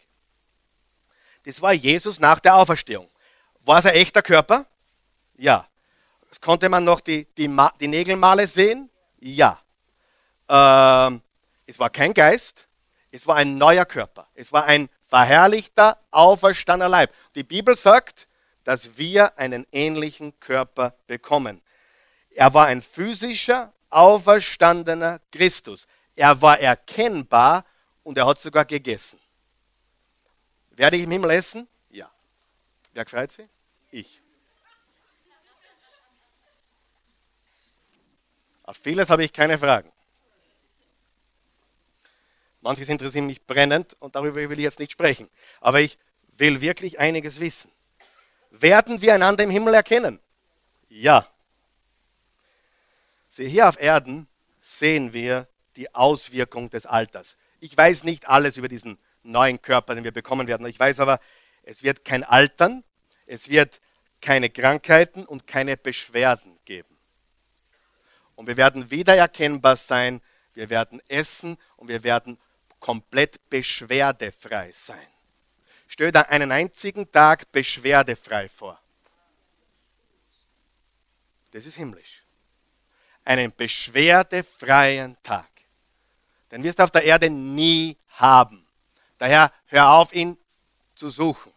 [1.45, 3.09] Das war Jesus nach der Auferstehung.
[3.61, 4.67] War es ein echter Körper?
[5.37, 5.69] Ja.
[6.41, 7.49] Konnte man noch die, die,
[7.81, 8.91] die Nägelmale sehen?
[9.21, 9.61] Ja.
[10.49, 11.23] Ähm,
[11.67, 12.67] es war kein Geist,
[13.11, 14.27] es war ein neuer Körper.
[14.35, 17.15] Es war ein verherrlichter, auferstandener Leib.
[17.35, 18.27] Die Bibel sagt,
[18.65, 21.61] dass wir einen ähnlichen Körper bekommen.
[22.31, 25.87] Er war ein physischer, auferstandener Christus.
[26.15, 27.65] Er war erkennbar
[28.03, 29.19] und er hat sogar gegessen.
[30.71, 31.69] Werde ich im Himmel essen?
[31.91, 32.11] Ja.
[32.93, 33.49] Wer freut sich?
[33.91, 34.21] Ich.
[38.63, 39.93] Auf vieles habe ich keine Fragen.
[42.63, 45.29] Manches interessiert mich brennend und darüber will ich jetzt nicht sprechen.
[45.61, 45.99] Aber ich
[46.37, 47.71] will wirklich einiges wissen.
[48.53, 50.21] Werden wir einander im Himmel erkennen?
[50.91, 51.27] Ja.
[53.31, 54.29] Sie hier auf Erden
[54.61, 57.37] sehen wir die Auswirkung des Alters.
[57.61, 60.67] Ich weiß nicht alles über diesen neuen Körper, den wir bekommen werden.
[60.67, 61.19] Ich weiß aber,
[61.63, 62.85] es wird kein Altern,
[63.27, 63.81] es wird
[64.21, 66.99] keine Krankheiten und keine Beschwerden geben.
[68.35, 70.21] Und wir werden wiedererkennbar sein,
[70.53, 72.39] wir werden essen und wir werden
[72.81, 75.07] komplett beschwerdefrei sein.
[75.93, 78.81] Stell dir einen einzigen Tag beschwerdefrei vor.
[81.51, 82.23] Das ist himmlisch.
[83.27, 85.51] Einen beschwerdefreien Tag.
[86.51, 88.67] Den wirst du auf der Erde nie haben.
[89.19, 90.39] Daher hör auf, ihn
[90.95, 91.53] zu suchen.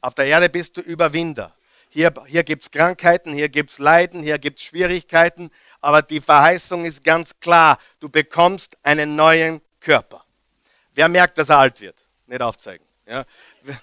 [0.00, 1.56] Auf der Erde bist du Überwinder.
[1.88, 5.50] Hier, hier gibt es Krankheiten, hier gibt es Leiden, hier gibt es Schwierigkeiten,
[5.80, 7.78] aber die Verheißung ist ganz klar.
[7.98, 10.24] Du bekommst einen neuen Körper.
[10.94, 11.96] Wer merkt, dass er alt wird?
[12.28, 12.91] Nicht aufzeigen.
[13.06, 13.24] Ja.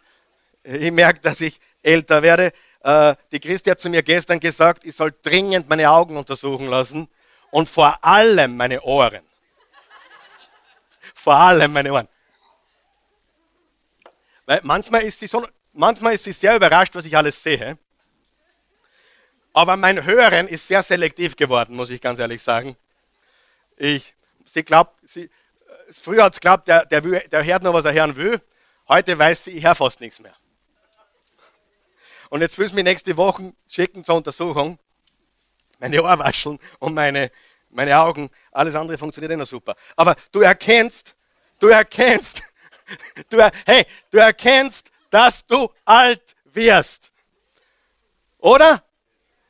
[0.61, 2.51] Ich merke, dass ich älter werde.
[2.82, 7.07] Äh, die Christi hat zu mir gestern gesagt, ich soll dringend meine Augen untersuchen lassen
[7.49, 9.24] und vor allem meine Ohren.
[11.15, 12.07] Vor allem meine Ohren.
[14.45, 17.78] Weil manchmal ist sie so, manchmal ist sie sehr überrascht, was ich alles sehe.
[19.53, 22.78] Aber mein Hören ist sehr selektiv geworden, muss ich ganz ehrlich sagen.
[23.78, 24.15] Ich,
[24.45, 25.30] sie glaubt, sie,
[25.91, 28.41] früher hat sie geglaubt, der, der, der hört nur, was er hören will.
[28.89, 30.33] Heute weiß sie, ich höre fast nichts mehr.
[32.29, 34.79] Und jetzt will sie mich nächste Woche schicken zur Untersuchung.
[35.77, 37.31] Meine Ohrwascheln und meine,
[37.69, 39.75] meine Augen, alles andere funktioniert immer super.
[39.95, 41.15] Aber du erkennst,
[41.59, 42.41] du erkennst,
[43.29, 47.11] du er, hey, du erkennst, dass du alt wirst.
[48.39, 48.83] Oder?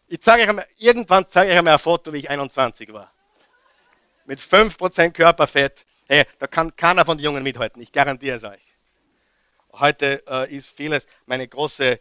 [0.08, 3.12] Ich zeige euch, irgendwann zeige ich euch mal ein Foto, wie ich 21 war.
[4.26, 5.86] Mit 5% Körperfett.
[6.08, 8.69] Hey, da kann keiner von den Jungen mithalten, ich garantiere es euch.
[9.74, 12.00] Heute äh, ist vieles, meine große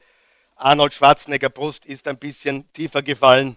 [0.56, 3.56] Arnold Schwarzenegger Brust ist ein bisschen tiefer gefallen.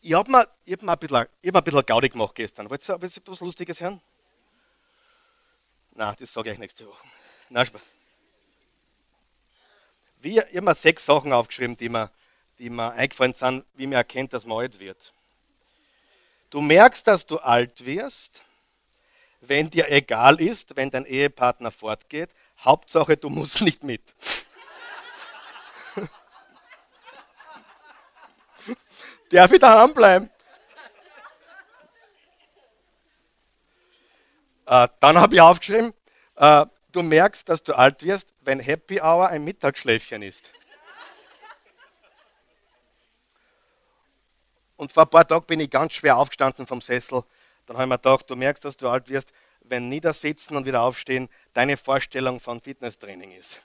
[0.00, 2.68] Ich habe mir, hab mir, ein bisschen, hab bisschen Gaudi gemacht gestern.
[2.68, 4.00] Wollt ihr, wollt ihr was Lustiges hören?
[5.94, 7.06] Na, das sage ich nächste Woche.
[7.48, 7.82] Na, Spaß.
[10.20, 12.10] Wie, ich habe mir sechs Sachen aufgeschrieben, die mir,
[12.58, 15.12] die mir eingefallen sind, wie man erkennt, dass man alt wird.
[16.50, 18.42] Du merkst, dass du alt wirst,
[19.42, 22.30] wenn dir egal ist, wenn dein Ehepartner fortgeht.
[22.60, 24.14] Hauptsache, du musst nicht mit.
[29.30, 30.30] Darf ich daheim bleiben?
[34.66, 35.92] Äh, dann habe ich aufgeschrieben,
[36.36, 40.52] äh, du merkst, dass du alt wirst, wenn Happy Hour ein Mittagsschläfchen ist.
[44.76, 47.24] Und vor ein paar Tagen bin ich ganz schwer aufgestanden vom Sessel.
[47.66, 50.82] Dann habe ich mir gedacht, du merkst, dass du alt wirst, wenn Niedersitzen und wieder
[50.82, 53.60] aufstehen deine Vorstellung von Fitnesstraining ist.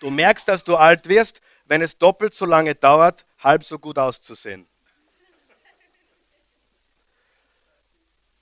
[0.00, 3.98] Du merkst, dass du alt wirst, wenn es doppelt so lange dauert, halb so gut
[3.98, 4.66] auszusehen.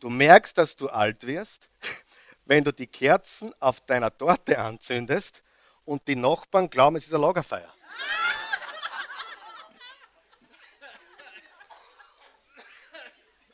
[0.00, 1.68] Du merkst, dass du alt wirst,
[2.44, 5.42] wenn du die Kerzen auf deiner Torte anzündest
[5.84, 7.74] und die Nachbarn glauben, es ist eine Lagerfeier.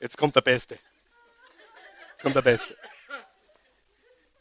[0.05, 0.79] Jetzt kommt der Beste.
[2.11, 2.77] Jetzt kommt der Beste.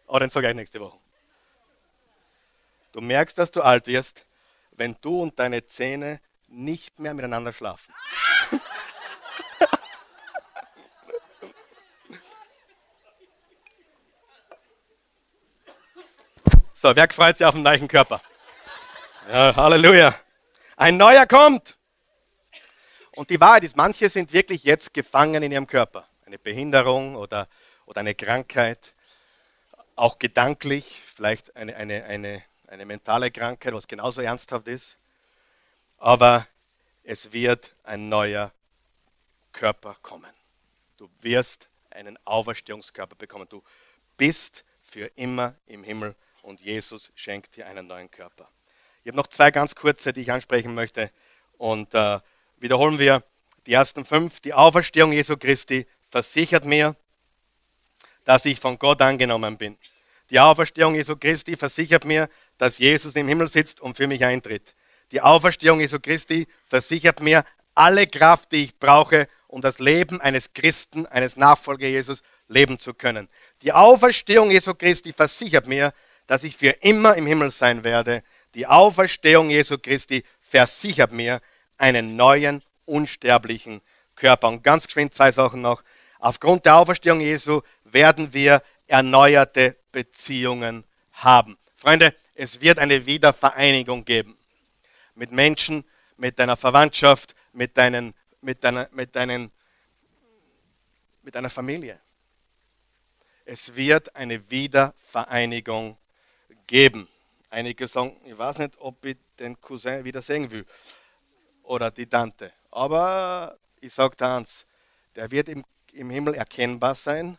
[0.07, 0.99] Aber den sage ich nächste Woche.
[2.91, 4.25] Du merkst, dass du alt wirst,
[4.71, 7.93] wenn du und deine Zähne nicht mehr miteinander schlafen.
[16.75, 18.19] So, wer freut sich auf den neuen Körper?
[19.31, 20.13] Ja, Halleluja.
[20.75, 21.77] Ein neuer kommt.
[23.15, 26.07] Und die Wahrheit ist, manche sind wirklich jetzt gefangen in ihrem Körper.
[26.25, 27.47] Eine Behinderung oder,
[27.85, 28.93] oder eine Krankheit,
[29.95, 34.97] auch gedanklich, vielleicht eine, eine, eine, eine mentale Krankheit, was genauso ernsthaft ist.
[35.99, 36.47] Aber
[37.03, 38.51] es wird ein neuer
[39.51, 40.31] Körper kommen.
[40.97, 43.47] Du wirst einen Auferstehungskörper bekommen.
[43.47, 43.61] Du
[44.17, 48.49] bist für immer im Himmel und Jesus schenkt dir einen neuen Körper.
[49.03, 51.11] Ich habe noch zwei ganz kurze, die ich ansprechen möchte.
[51.57, 52.19] Und äh,
[52.59, 53.23] wiederholen wir
[53.65, 54.39] die ersten fünf.
[54.39, 56.95] Die Auferstehung Jesu Christi versichert mir,
[58.23, 59.77] dass ich von Gott angenommen bin.
[60.29, 64.75] Die Auferstehung Jesu Christi versichert mir, dass Jesus im Himmel sitzt und für mich eintritt.
[65.11, 67.43] Die Auferstehung Jesu Christi versichert mir
[67.75, 72.93] alle Kraft, die ich brauche, um das Leben eines Christen, eines Nachfolger Jesus leben zu
[72.93, 73.27] können.
[73.61, 75.93] Die Auferstehung Jesu Christi versichert mir,
[76.27, 78.23] dass ich für immer im Himmel sein werde.
[78.55, 81.41] Die Auferstehung Jesu Christi versichert mir
[81.83, 83.81] einen neuen, unsterblichen
[84.15, 84.47] Körper.
[84.47, 85.83] Und ganz geschwind zwei Sachen noch.
[86.19, 91.57] Aufgrund der Auferstehung Jesu werden wir erneuerte Beziehungen haben.
[91.75, 94.37] Freunde, es wird eine Wiedervereinigung geben.
[95.15, 95.83] Mit Menschen,
[96.15, 99.51] mit deiner Verwandtschaft, mit, deinen, mit, deiner, mit, deinen,
[101.21, 101.99] mit deiner Familie.
[103.43, 105.97] Es wird eine Wiedervereinigung
[106.65, 107.09] geben.
[107.49, 110.65] Einige sagen, ich weiß nicht, ob ich den Cousin wieder sehen will
[111.63, 112.53] oder die Tante.
[112.71, 114.65] Aber ich sage dir eins,
[115.15, 117.37] der wird im, im Himmel erkennbar sein,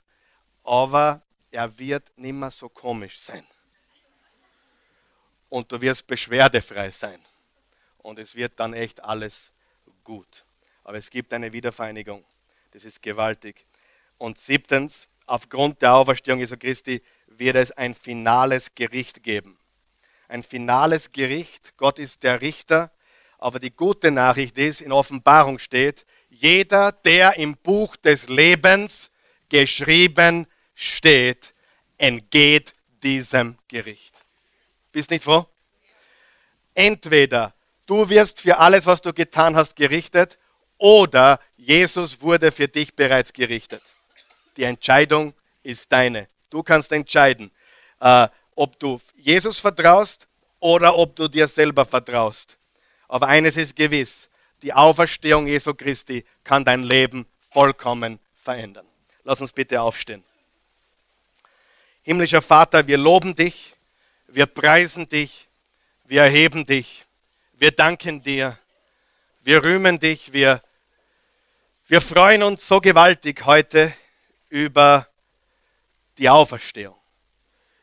[0.63, 3.47] aber er wird nicht mehr so komisch sein.
[5.49, 7.25] Und du wirst beschwerdefrei sein.
[7.99, 9.53] Und es wird dann echt alles
[10.03, 10.45] gut.
[10.83, 12.25] Aber es gibt eine Wiedervereinigung.
[12.73, 13.67] Das ist gewaltig.
[14.19, 19.59] Und siebtens, aufgrund der Auferstehung Jesu Christi wird es ein finales Gericht geben.
[20.29, 21.77] Ein finales Gericht.
[21.77, 22.91] Gott ist der Richter.
[23.45, 29.11] Aber die gute Nachricht ist, in Offenbarung steht, jeder, der im Buch des Lebens
[29.51, 31.53] geschrieben steht,
[31.99, 34.25] entgeht diesem Gericht.
[34.93, 35.45] Bist nicht froh?
[36.75, 37.53] Entweder
[37.85, 40.39] du wirst für alles, was du getan hast, gerichtet,
[40.79, 43.83] oder Jesus wurde für dich bereits gerichtet.
[44.57, 46.29] Die Entscheidung ist deine.
[46.49, 47.51] Du kannst entscheiden,
[48.01, 50.27] äh, ob du Jesus vertraust
[50.61, 52.57] oder ob du dir selber vertraust.
[53.09, 54.29] Aber eines ist gewiss,
[54.63, 58.87] die Auferstehung Jesu Christi kann dein Leben vollkommen verändern.
[59.23, 60.25] Lass uns bitte aufstehen.
[62.03, 63.75] Himmlischer Vater, wir loben dich,
[64.27, 65.49] wir preisen dich,
[66.05, 67.05] wir erheben dich,
[67.55, 68.59] wir danken dir,
[69.43, 70.63] wir rühmen dich, wir,
[71.87, 73.93] wir freuen uns so gewaltig heute
[74.49, 75.09] über
[76.19, 76.97] die Auferstehung.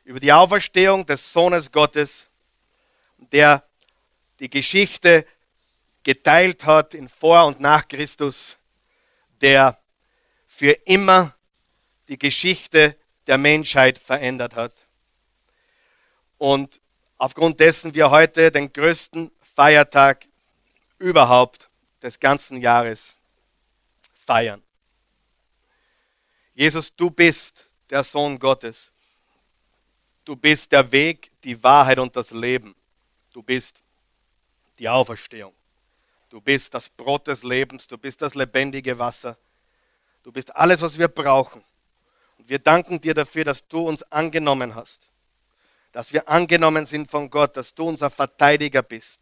[0.04, 2.28] Über die Auferstehung des Sohnes Gottes,
[3.18, 3.64] der
[4.42, 5.26] die Geschichte
[6.04, 8.58] geteilt hat in vor und nach Christus,
[9.40, 9.80] der
[10.48, 11.36] für immer
[12.08, 14.74] die Geschichte der Menschheit verändert hat.
[16.40, 16.82] Und
[17.18, 20.28] aufgrund dessen wir heute den größten Feiertag
[20.98, 21.70] überhaupt
[22.02, 23.14] des ganzen Jahres
[24.14, 24.64] feiern.
[26.56, 28.92] Jesus, du bist der Sohn Gottes.
[30.26, 32.76] Du bist der Weg, die Wahrheit und das Leben.
[33.32, 33.84] Du bist
[34.82, 35.54] die Auferstehung.
[36.30, 37.88] Du bist das Brot des Lebens.
[37.88, 39.38] Du bist das lebendige Wasser.
[40.24, 41.64] Du bist alles, was wir brauchen.
[42.38, 45.02] Und wir danken dir dafür, dass du uns angenommen hast.
[45.92, 49.20] Dass wir angenommen sind von Gott, dass du unser Verteidiger bist.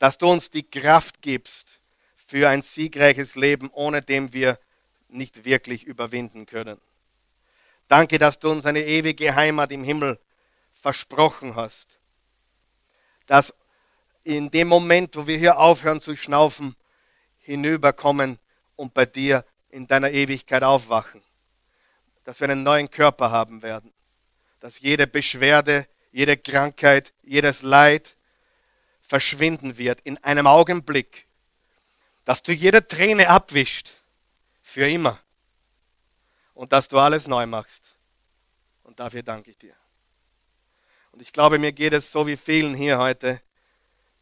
[0.00, 1.78] Dass du uns die Kraft gibst
[2.16, 4.58] für ein siegreiches Leben, ohne dem wir
[5.08, 6.80] nicht wirklich überwinden können.
[7.86, 10.18] Danke, dass du uns eine ewige Heimat im Himmel
[10.72, 11.98] versprochen hast.
[13.26, 13.54] Dass
[14.24, 16.76] in dem Moment, wo wir hier aufhören zu schnaufen,
[17.38, 18.38] hinüberkommen
[18.76, 21.22] und bei dir in deiner Ewigkeit aufwachen.
[22.24, 23.92] Dass wir einen neuen Körper haben werden.
[24.60, 28.16] Dass jede Beschwerde, jede Krankheit, jedes Leid
[29.00, 31.26] verschwinden wird in einem Augenblick.
[32.24, 33.90] Dass du jede Träne abwischt.
[34.62, 35.18] Für immer
[36.58, 37.94] und dass du alles neu machst.
[38.82, 39.76] Und dafür danke ich dir.
[41.12, 43.40] Und ich glaube, mir geht es so wie vielen hier heute,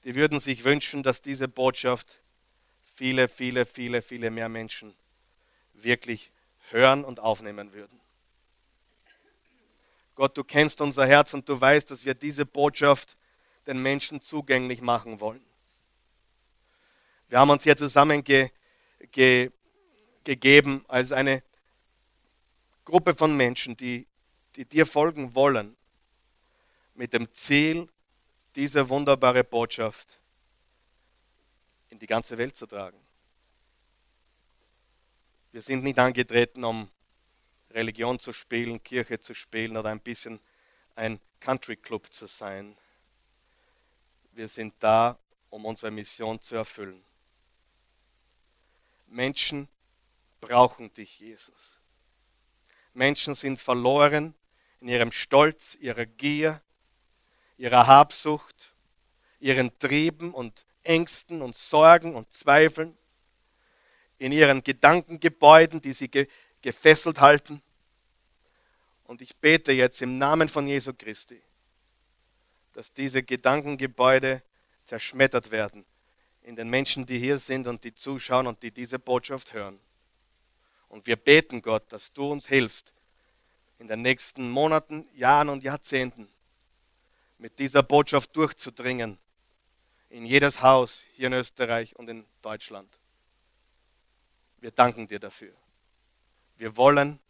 [0.07, 2.21] die würden sich wünschen, dass diese Botschaft
[2.95, 4.95] viele, viele, viele, viele mehr Menschen
[5.75, 6.31] wirklich
[6.71, 8.01] hören und aufnehmen würden.
[10.15, 13.17] Gott, du kennst unser Herz und du weißt, dass wir diese Botschaft
[13.67, 15.45] den Menschen zugänglich machen wollen.
[17.29, 18.53] Wir haben uns hier zusammengegeben
[19.11, 19.51] ge,
[20.87, 21.43] als eine
[22.85, 24.07] Gruppe von Menschen, die,
[24.55, 25.77] die dir folgen wollen,
[26.95, 27.89] mit dem Ziel,
[28.57, 30.19] diese wunderbare Botschaft
[31.91, 32.99] in die ganze Welt zu tragen.
[35.53, 36.91] Wir sind nicht angetreten, um
[37.71, 40.41] Religion zu spielen, Kirche zu spielen oder ein bisschen
[40.95, 42.77] ein Country Club zu sein.
[44.33, 45.19] Wir sind da,
[45.51, 47.05] um unsere Mission zu erfüllen.
[49.07, 49.69] Menschen
[50.41, 51.79] brauchen dich, Jesus.
[52.95, 54.35] Menschen sind verloren
[54.81, 56.63] in ihrem Stolz, ihrer Gier,
[57.59, 58.73] ihrer Habsucht,
[59.41, 62.97] ihren Trieben und Ängsten und Sorgen und Zweifeln,
[64.19, 66.27] in ihren Gedankengebäuden, die sie ge
[66.63, 67.63] gefesselt halten.
[69.05, 71.41] Und ich bete jetzt im Namen von Jesu Christi,
[72.73, 74.43] dass diese Gedankengebäude
[74.85, 75.85] zerschmettert werden
[76.43, 79.79] in den Menschen, die hier sind und die zuschauen und die diese Botschaft hören.
[80.89, 82.93] Und wir beten Gott, dass du uns hilfst,
[83.79, 86.29] in den nächsten Monaten, Jahren und Jahrzehnten
[87.39, 89.19] mit dieser Botschaft durchzudringen
[90.09, 92.89] in jedes Haus hier in Österreich und in Deutschland.
[94.59, 95.55] Wir danken dir dafür.
[96.57, 97.21] Wir wollen,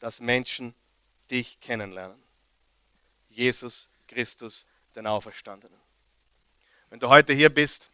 [0.00, 0.74] dass Menschen
[1.30, 2.20] dich kennenlernen.
[3.28, 5.78] Jesus Christus, den Auferstandenen.
[6.90, 7.90] Wenn du heute hier bist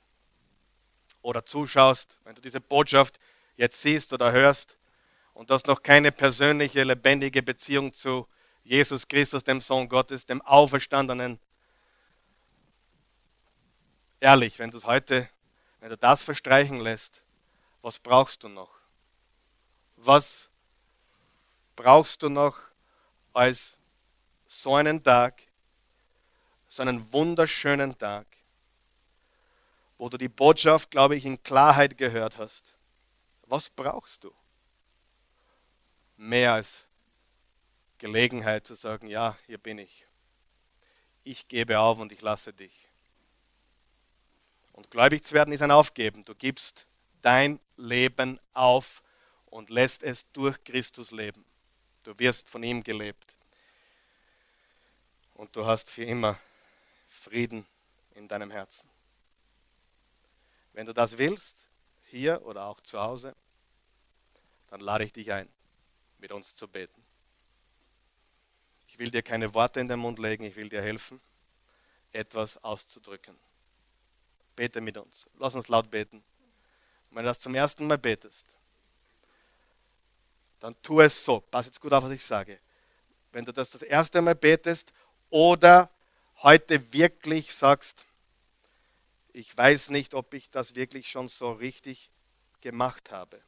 [1.23, 3.19] oder zuschaust, wenn du diese Botschaft
[3.57, 4.77] jetzt siehst oder hörst
[5.35, 8.27] und du hast noch keine persönliche, lebendige Beziehung zu
[8.63, 11.39] Jesus Christus, dem Sohn Gottes, dem Auferstandenen,
[14.21, 15.29] ehrlich, wenn du es heute,
[15.81, 17.25] wenn du das verstreichen lässt,
[17.83, 18.71] was brauchst du noch?
[19.97, 20.49] Was
[21.75, 22.59] brauchst du noch
[23.33, 23.79] als
[24.47, 25.43] so einen Tag,
[26.69, 28.27] so einen wunderschönen Tag,
[29.99, 32.75] wo du die Botschaft, glaube ich, in Klarheit gehört hast?
[33.43, 34.33] Was brauchst du?
[36.17, 36.85] Mehr als
[37.99, 40.07] Gelegenheit zu sagen, ja, hier bin ich.
[41.25, 42.90] Ich gebe auf und ich lasse dich.
[44.81, 46.25] Und gläubig zu werden ist ein Aufgeben.
[46.25, 46.87] Du gibst
[47.21, 49.03] dein Leben auf
[49.45, 51.45] und lässt es durch Christus leben.
[52.03, 53.37] Du wirst von ihm gelebt.
[55.35, 56.41] Und du hast für immer
[57.09, 57.67] Frieden
[58.15, 58.89] in deinem Herzen.
[60.73, 61.67] Wenn du das willst,
[62.07, 63.37] hier oder auch zu Hause,
[64.69, 65.51] dann lade ich dich ein,
[66.21, 67.05] mit uns zu beten.
[68.89, 71.21] Ich will dir keine Worte in den Mund legen, ich will dir helfen,
[72.13, 73.37] etwas auszudrücken.
[74.61, 75.27] Bete mit uns.
[75.39, 76.19] Lass uns laut beten.
[76.19, 78.45] Und wenn du das zum ersten Mal betest,
[80.59, 81.41] dann tu es so.
[81.41, 82.61] Pass jetzt gut auf, was ich sage.
[83.33, 84.93] Wenn du das das erste Mal betest
[85.31, 85.89] oder
[86.43, 88.05] heute wirklich sagst,
[89.33, 92.11] ich weiß nicht, ob ich das wirklich schon so richtig
[92.61, 93.41] gemacht habe,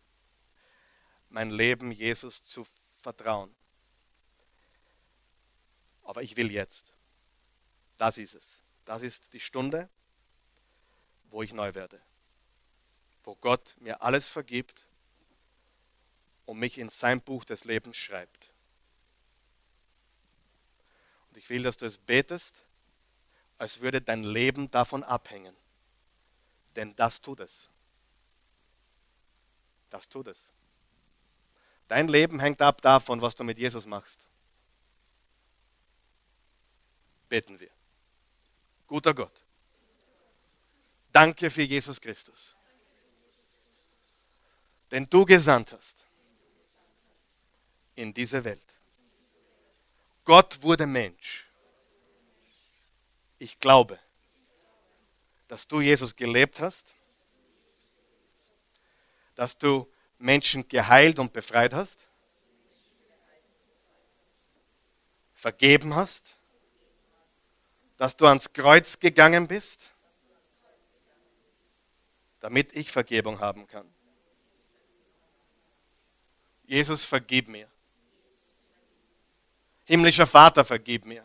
[1.29, 2.67] mein Leben Jesus zu
[3.03, 3.55] vertrauen.
[6.05, 6.95] Aber ich will jetzt.
[7.99, 8.63] Das ist es.
[8.87, 9.91] Das ist die Stunde,
[11.33, 12.01] wo ich neu werde.
[13.25, 14.87] Wo Gott mir alles vergibt
[16.45, 18.51] und mich in sein Buch des Lebens schreibt.
[21.31, 22.63] Und ich will, dass du es betest,
[23.57, 25.57] als würde dein Leben davon abhängen.
[26.77, 27.69] Denn das tut es.
[29.89, 30.39] Das tut es.
[31.89, 34.27] Dein Leben hängt ab davon, was du mit Jesus machst.
[37.29, 37.71] Beten wir.
[38.87, 39.42] Guter Gott.
[41.13, 42.57] Danke für Jesus Christus,
[44.91, 46.07] den du gesandt hast
[47.95, 48.67] in diese Welt.
[50.25, 51.47] Gott wurde Mensch.
[53.39, 53.99] Ich glaube,
[55.49, 56.95] dass du Jesus gelebt hast,
[59.35, 62.07] dass du Menschen geheilt und befreit hast,
[65.35, 66.37] vergeben hast,
[67.99, 69.92] dass du ans Kreuz gegangen bist
[72.43, 73.89] damit ich Vergebung haben kann.
[76.65, 77.71] Jesus, vergib mir.
[79.85, 81.25] Himmlischer Vater, vergib mir.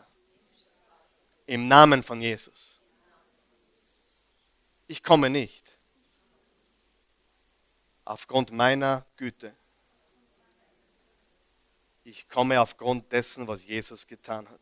[1.46, 2.78] Im Namen von Jesus.
[4.86, 5.76] Ich komme nicht
[8.04, 9.52] aufgrund meiner Güte.
[12.04, 14.60] Ich komme aufgrund dessen, was Jesus getan hat.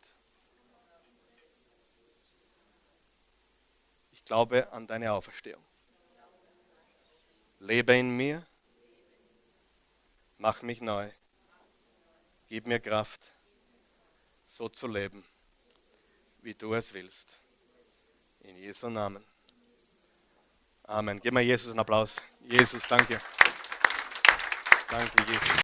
[4.13, 5.63] Ich glaube an deine Auferstehung.
[7.67, 8.47] Lebe in mir,
[10.39, 11.11] mach mich neu,
[12.47, 13.21] gib mir Kraft,
[14.47, 15.25] so zu leben,
[16.43, 17.41] wie du es willst.
[18.39, 19.25] In Jesu Namen.
[20.85, 21.19] Amen.
[21.21, 22.15] Gib mal Jesus einen Applaus.
[22.41, 23.19] Jesus, danke.
[24.89, 25.51] Danke, Jesus.